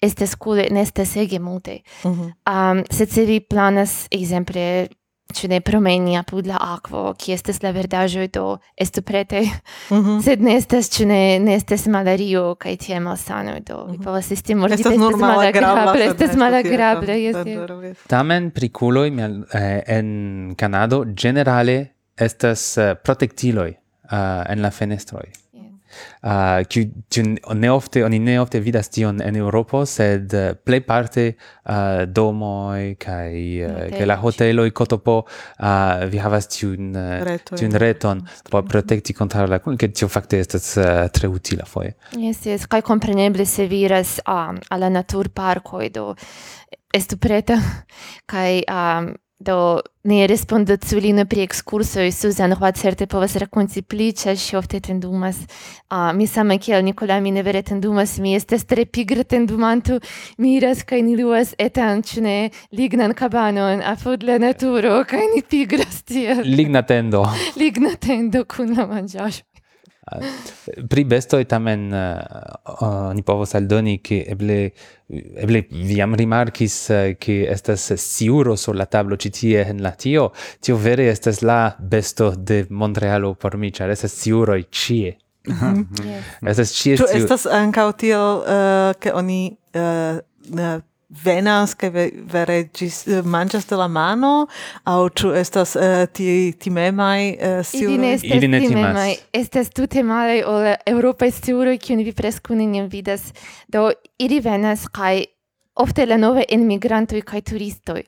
[0.00, 1.80] estas kule, ne estas ege multe.
[2.04, 2.32] Mm -hmm.
[2.52, 4.88] um, sed se vi planas, ekzemple,
[5.32, 9.40] ci ne promeni apud la aquo, kie estes la verdaĵoj do estu prete,
[9.90, 10.22] mm -hmm.
[10.26, 14.54] sed ne estas ĉu ne ne estas malario cae tie malsano, do vi povas esti
[14.54, 17.36] murdita, estas malagrabla, estas malagrabla, jes.
[18.06, 19.10] Tamen pri culoi,
[19.54, 23.70] eh, en Canado generale estas uh, protectiloi
[24.12, 25.30] uh, en la fenestroi.
[26.22, 31.24] Ah, uh, qui ne neofte, oni neofte vidas tion en Europo, sed uh, plej parte
[31.34, 33.32] uh, domoj kaj
[33.64, 39.46] uh, la la i kotopo uh, vi havas tiun uh, tiun reton por protekti kontraŭ
[39.48, 41.94] la kun, ke tio fakte estas uh, tre utila foje.
[42.16, 46.14] Jes, jes, kaj kompreneble se viras um, al la naturparkoj do
[46.94, 47.58] estu preta
[48.32, 54.36] kaj um, Do ne respondo ciulino pri excursoi, Susan Roa certe povas rakonti pli, ĉar
[54.36, 55.38] ŝi ofte tendumas.
[55.88, 59.96] Uh, mi same kiel Nikolaj, mi ne vere tendumas, mi estas tre pigra tendumanto,
[60.36, 62.36] mi iras kaj ni luas etan, ĉu ne,
[62.76, 66.44] lignan kabanon apud la naturo, kaj ni pigras tiel.
[66.44, 67.24] Ligna tendo.
[67.60, 69.49] Ligna tendo kun la manĝaĵo.
[70.88, 74.72] Pri besto e tamen uh, ni povos aldoni che eble
[75.10, 79.90] eble vi jam rimarkis eh, ke estas siuro sur la tablo ci tie en la
[79.90, 80.32] tio.
[80.60, 85.86] Tio vere estas la besto de Montrealo por mi char estas sciuroj cie mhm.
[86.46, 89.42] Estas ĉie sciuroj Ĉu estas ankaŭ tiel eh, ke oni
[91.10, 91.90] venas kaj
[92.32, 94.46] vere gis eh, manĝas de la mano
[94.88, 97.94] aŭ ĉu estas eh, uh, tiaj timemaj uh, eh, sciuloj?
[97.94, 99.16] Ili ne estas Ili ne timemaj.
[99.32, 103.32] Estas tute malaj ol eŭropaj sciuloj, kiun vi preskaŭ neniam vidas.
[103.68, 105.24] Do ili venas kaj
[105.74, 108.04] ofte la nove enmigrantoj kaj turistoj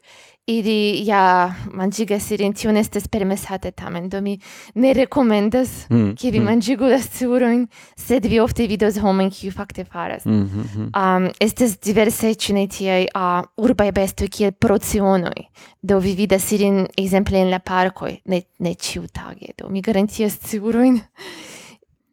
[0.47, 4.35] ili ja manĝigas ilin, tion ne estas permesate tamen, do mi
[4.74, 5.97] ne rekomendas mm.
[5.97, 6.16] mm.
[6.19, 6.48] ke vi mm.
[6.51, 7.66] manĝigu la sciurojn,
[7.97, 10.24] sed vi ofte vidos homojn kiu fakte faras.
[10.27, 10.89] Mm -hmm.
[10.98, 15.48] um, estes diverse cine tiei a uh, urbaj bestoi kiel procionoi,
[15.82, 21.01] do vi vidas ilin exemple in la parkoi, ne, ne ĉiutage, do mi garantias sciurojn.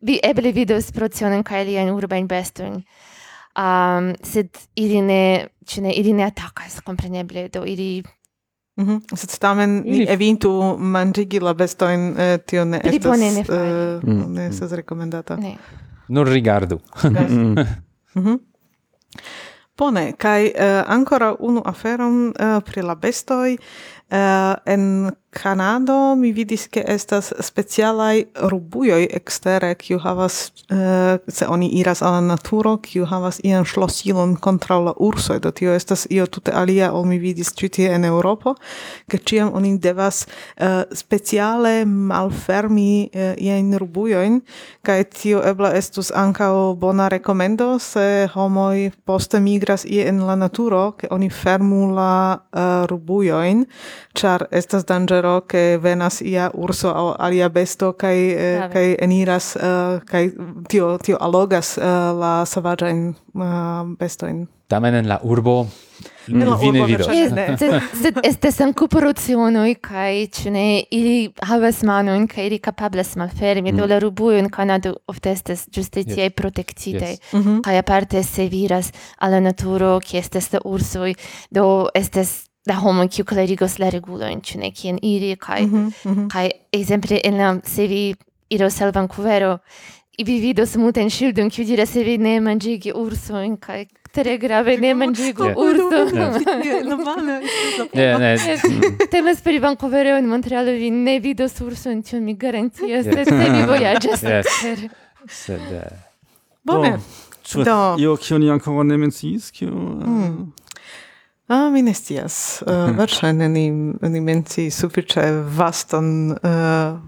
[0.01, 2.83] vi eble vidos procionen ca aliajn urbajn bestoin.
[3.57, 5.47] um, sed ili ne,
[5.77, 8.03] ne, ili ne atakas, compreneble, do ili
[8.79, 9.15] Mm -hmm.
[9.15, 13.59] Sed tamen ni evintu manĝigi la bestojn, eh, tio ne Pli estas, bone ne fari.
[13.59, 14.33] eh, mm.
[14.33, 15.35] ne estas rekomendata.
[15.35, 15.57] Ne.
[16.07, 16.79] Nur rigardu.
[17.03, 17.55] Mm.
[18.15, 18.35] Mhm.
[19.77, 23.57] Bone, kaj eh, uh, ancora unu aferon eh, pri la bestoj.
[24.09, 31.67] Uh, en Kanado mi vidis ke estas specialaj rubujoj ekstere, kiu havas uh, se oni
[31.77, 36.25] iras al la naturo, kiu havas ian ŝlosilon kontraŭ la ursoj, do tio estas io
[36.25, 38.55] tute alia ol mi vidis ĉi tie en Eŭropo,
[39.05, 44.41] ke ĉiam oni devas uh, speciale malfermi uh, iajn rubujojn
[44.81, 50.95] kaj tio eble estus ankaŭ bona rekomendo se homoj poste migras ie en la naturo,
[50.97, 53.67] ke oni fermu la uh, rubujojn
[54.13, 59.99] char estas dangero ke venas ia urso aŭ alia besto kaj eh, kaj eniras eh,
[60.05, 60.31] kaj
[60.69, 61.83] tio tio allogas eh,
[62.21, 64.47] la savaĝajn eh, bestojn.
[64.69, 65.65] Tamen en la urbo
[66.29, 67.07] Mm, no, vine vidos.
[68.01, 73.89] Sed estes ancu porucionoi, cae cine ili haves manojn cae ili capables malfermi, do mm.
[73.89, 76.35] la rubuio in Canado ofte estes giuste tiei yes.
[76.35, 77.33] protectitei, yes.
[77.33, 77.61] mm -hmm.
[77.61, 81.15] cae aparte se viras alla naturo, qui estes la ursoi,
[81.49, 86.27] do estes da homo kiu klarigos la regulojn ĉu ne kien iri kaj mm -hmm.
[86.33, 88.15] kaj ekzemple en la se vi
[88.49, 89.57] iros al Vancouvero
[90.17, 94.93] vi vidos multajn ŝildojn kiu diras se vi ne manĝigi ursojn kaj tre grave ne
[94.93, 96.09] manĝigu urson.
[97.93, 98.37] Ne, ne.
[99.11, 103.63] Temas pri Vancouvero en Montrealo vi ne vidos urson, tio mi garantias, sed se vi
[103.67, 104.89] vojaĝas ekster.
[105.27, 105.61] Sed...
[105.73, 105.97] Eh,
[106.63, 106.99] Bone.
[107.53, 107.95] Do.
[107.97, 109.71] Io kion ni ankoraŭ ne menciis, kio...
[109.71, 110.51] Mm.
[111.49, 112.35] Ah, mi ne scias.
[112.69, 113.65] Eh, uh, verŝajne ni,
[114.13, 115.23] ni menci sufiĉe
[115.57, 116.99] vastan uh,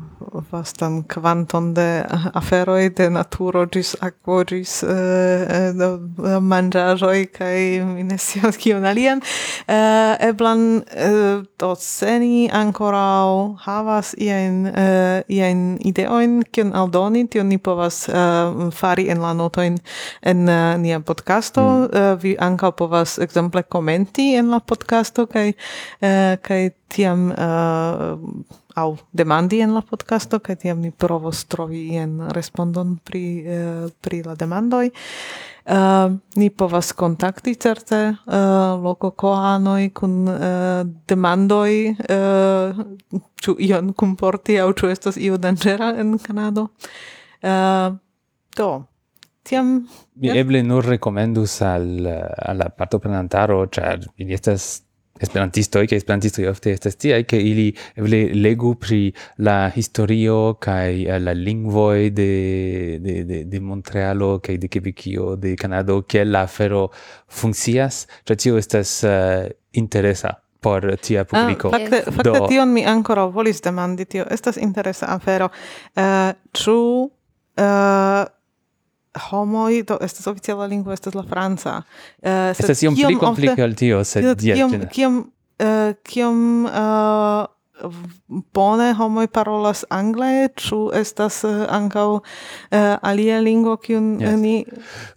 [0.52, 2.04] vastan kvanton de
[2.34, 7.58] aferoj de naturo ĝis akvo ĝis uh, eh, eh manĝaĵoj kaj
[7.94, 15.66] mi ne scias kion alian uh, eblan eh, do sceni ankoraŭ havas iajn uh, iajn
[15.92, 19.78] ideojn kion aldoni tion ni povas uh, fari en la notojn
[20.22, 21.98] en uh, nia podcasto mm.
[21.98, 26.62] eh, vi ankaŭ povas ekzemple komenti en la podcasto kaj uh, kaj
[26.92, 28.18] tiam uh,
[28.76, 34.22] au demandi en la podcasto kaj tiam ni provos trovi en respondon pri uh, pri
[34.24, 41.74] la demandoj uh, eh, ni povas kontakti certe eh, uh, loko koanoj kun uh, demandoj
[41.90, 42.86] uh,
[43.42, 46.70] ĉu ion kunporti aŭ ĉu estas io danĝera en Kanado.
[47.42, 47.98] Uh,
[48.58, 48.70] do
[49.44, 54.84] tiam mi eble nur rekomendus al al la partoprenantaro ĉar ili estas
[55.20, 61.20] esperantistoj kaj esperantistoj ofte estas tiaj ke ili eble legu pri la historio kaj eh,
[61.20, 62.32] la lingvoj de
[63.02, 66.88] de de de Montrealo kaj de Quebecio de Kanado kiel la afero
[67.28, 71.68] funkcias ĉar tio estas uh, interesa por tia ah, publiko.
[71.68, 72.16] Ah, fakte, yes.
[72.16, 72.48] fakte Do...
[72.48, 75.50] tion mi ancora volis demandi, tio estas interesa afero.
[75.96, 78.22] Uh, ĉu uh,
[79.20, 81.82] homoj do estas oficiala lingvo estas la franca.
[82.22, 87.46] Uh, estas iom pli komplika al tio, sed kiom kiom uh, kiom uh,
[88.54, 92.22] bone homoj parolas angle, ĉu estas eh, ankaŭ uh,
[93.02, 94.40] alia lingvo kiun eh, yes.
[94.42, 94.56] ni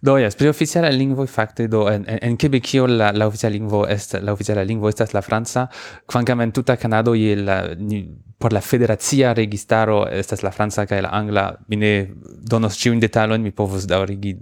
[0.01, 3.85] Do jes, pri oficiala lingvo fakte do en en, en Quebecio la la oficiala lingvo
[3.87, 5.67] estas la oficiala lingvo estas la franca,
[6.05, 8.05] kvankam en tuta Kanado je la ni,
[8.37, 11.91] por la federacia registaro estas la franca kaj la angla mi ne
[12.51, 14.33] donos ĉiujn detalojn mi povus daŭrigi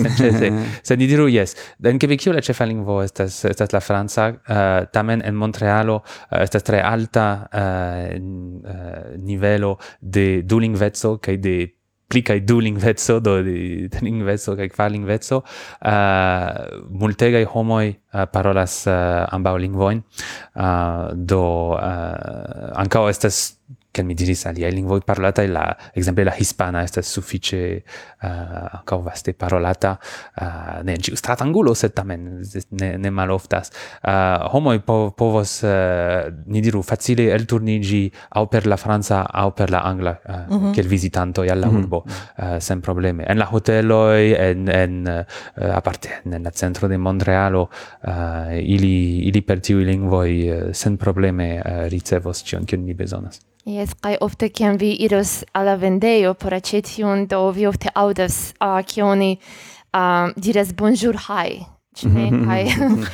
[0.00, 0.50] senĉese
[0.86, 5.24] sed ni diru jes en Quebecio la ĉefa lingvo estas estas la franca uh, tamen
[5.26, 11.56] en Montrealo uh, estas tre alta uh, uh, nivelo de dulingveco kaj de
[12.08, 19.24] pli kaj dulingveco, do de trilingveco kaj kvarlingveco, uh, eh, multegaj homoj uh, parolas uh,
[19.34, 20.02] ambaŭ lingvojn,
[20.54, 21.42] uh, do
[21.74, 23.40] uh, ankaŭ estas
[23.94, 27.84] che mi diris aliai lingvoi e la, exemple la hispana estas suffice
[28.22, 28.28] uh,
[28.78, 29.98] ancau vaste parolata,
[30.40, 33.70] uh, ne in ciu stratangulo, sed tamen ne, ne maloftas.
[34.02, 39.70] Uh, homoi po, povos, uh, ni diru, facile elturnigi au per la Franza au per
[39.70, 40.72] la Angla, uh, mm -hmm.
[40.72, 41.78] quel visitanto e alla mm -hmm.
[41.78, 43.24] urbo, uh, sen probleme.
[43.26, 45.24] En la hoteloi, en, en
[45.56, 47.70] uh, aparte, en centro de Montrealo,
[48.06, 53.40] uh, ili, ili per tiu lingvoi uh, sen probleme uh, ricevos cion, kion ni besonas.
[53.64, 53.83] Yes.
[53.84, 58.54] Jes, kaj ofte kiam vi iros alla vendejo por aceti un, do vi ofte aŭdas
[58.56, 61.58] uh, kioni uh, diras bonjour, hi,
[61.94, 62.48] ci mhm.
[62.48, 62.66] hai.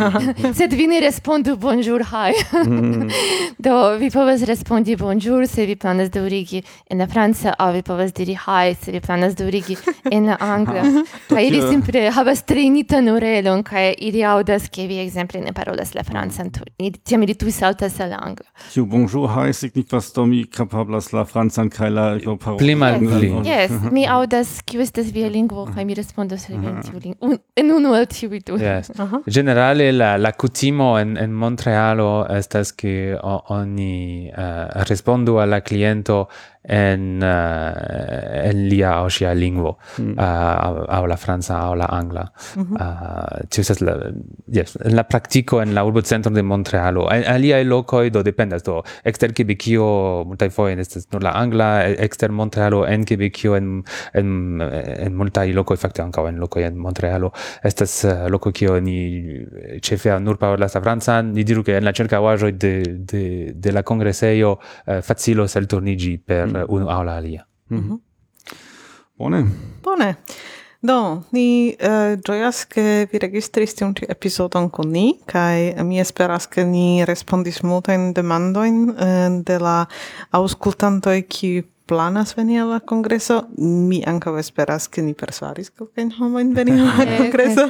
[0.58, 2.32] Sed vi ne respondu bonjour hai.
[2.64, 3.08] Mhm.
[3.64, 8.12] Do vi povas respondi bonjour se vi planas daŭrigi en la franca o vi povas
[8.12, 9.76] diri hai se vi planas daŭrigi
[10.10, 10.82] en la angla.
[11.28, 16.02] kaj ili simple havas trejnitan orelon kaj ili audas, ke vi ekzemple ne parolas la
[16.02, 16.50] francan
[17.04, 18.48] tiam ili tuj saltas al la angla.
[18.72, 22.58] Tiu bonjour hai signifas do mi kapablas la francan kaj la parolo.
[22.58, 23.28] Pli malpli.
[23.44, 25.74] Yes, mi audas, kiu estas via lingvo mhm.
[25.74, 27.36] kaj mi respondas en tiu lingvo.
[27.56, 28.69] En unu el tiu du.
[28.78, 28.92] Yes.
[29.26, 36.28] Generale la la cutimo en en Montrealo estas que oni uh, alla cliento
[36.62, 40.18] en uh, en lia o sia lingvo mm.
[40.18, 42.76] uh, au la franca au la angla mm -hmm.
[42.76, 44.12] uh, la
[44.46, 48.62] yes en la praktiko en la urbo centro de Montrealo alia el loco do dependas
[48.62, 53.82] do exter Quebecio multa foi en estas nur la angla exter Montrealo en Quebecio en
[54.12, 54.60] en
[55.06, 57.32] en multa i loco fakte ankaŭ en loco en Montrealo
[57.62, 59.46] estas uh, loco kio ni
[59.80, 62.82] chefe nur parola la franca ni diru ke en la ĉirkaŭaĵoj de
[63.12, 66.64] de de la kongresejo uh, facilo sel turnigi per mm.
[66.68, 67.46] unu aŭ la alia.
[67.70, 67.98] Mm -hmm.
[69.16, 69.44] Bone.
[69.82, 70.16] Bone.
[70.82, 76.00] Do, ni uh, eh, gioias che vi registris tiun ci episodon con ni, cae mi
[76.00, 79.86] esperas che ni respondis multain demandoin uh, eh, de la
[80.30, 83.48] auscultantoi qui planas veni alla congreso.
[83.56, 87.68] Mi anca esperas che ni persuaris quelcain homoin veni alla congreso.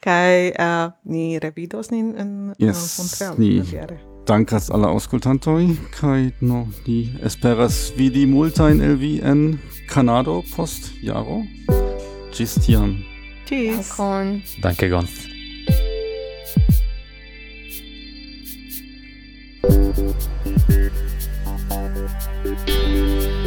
[0.00, 3.38] cae uh, ni revidos nin en yes, Montreal.
[3.38, 4.11] Yes, ni.
[4.26, 11.42] Dankas alla auscultantoi, kai no, ni esperas vidi multain el vi en Canado post jaro.
[12.32, 13.04] Gis tiam.
[13.46, 13.96] Tschüss.
[14.62, 15.08] Danke gon.
[22.44, 23.41] Danke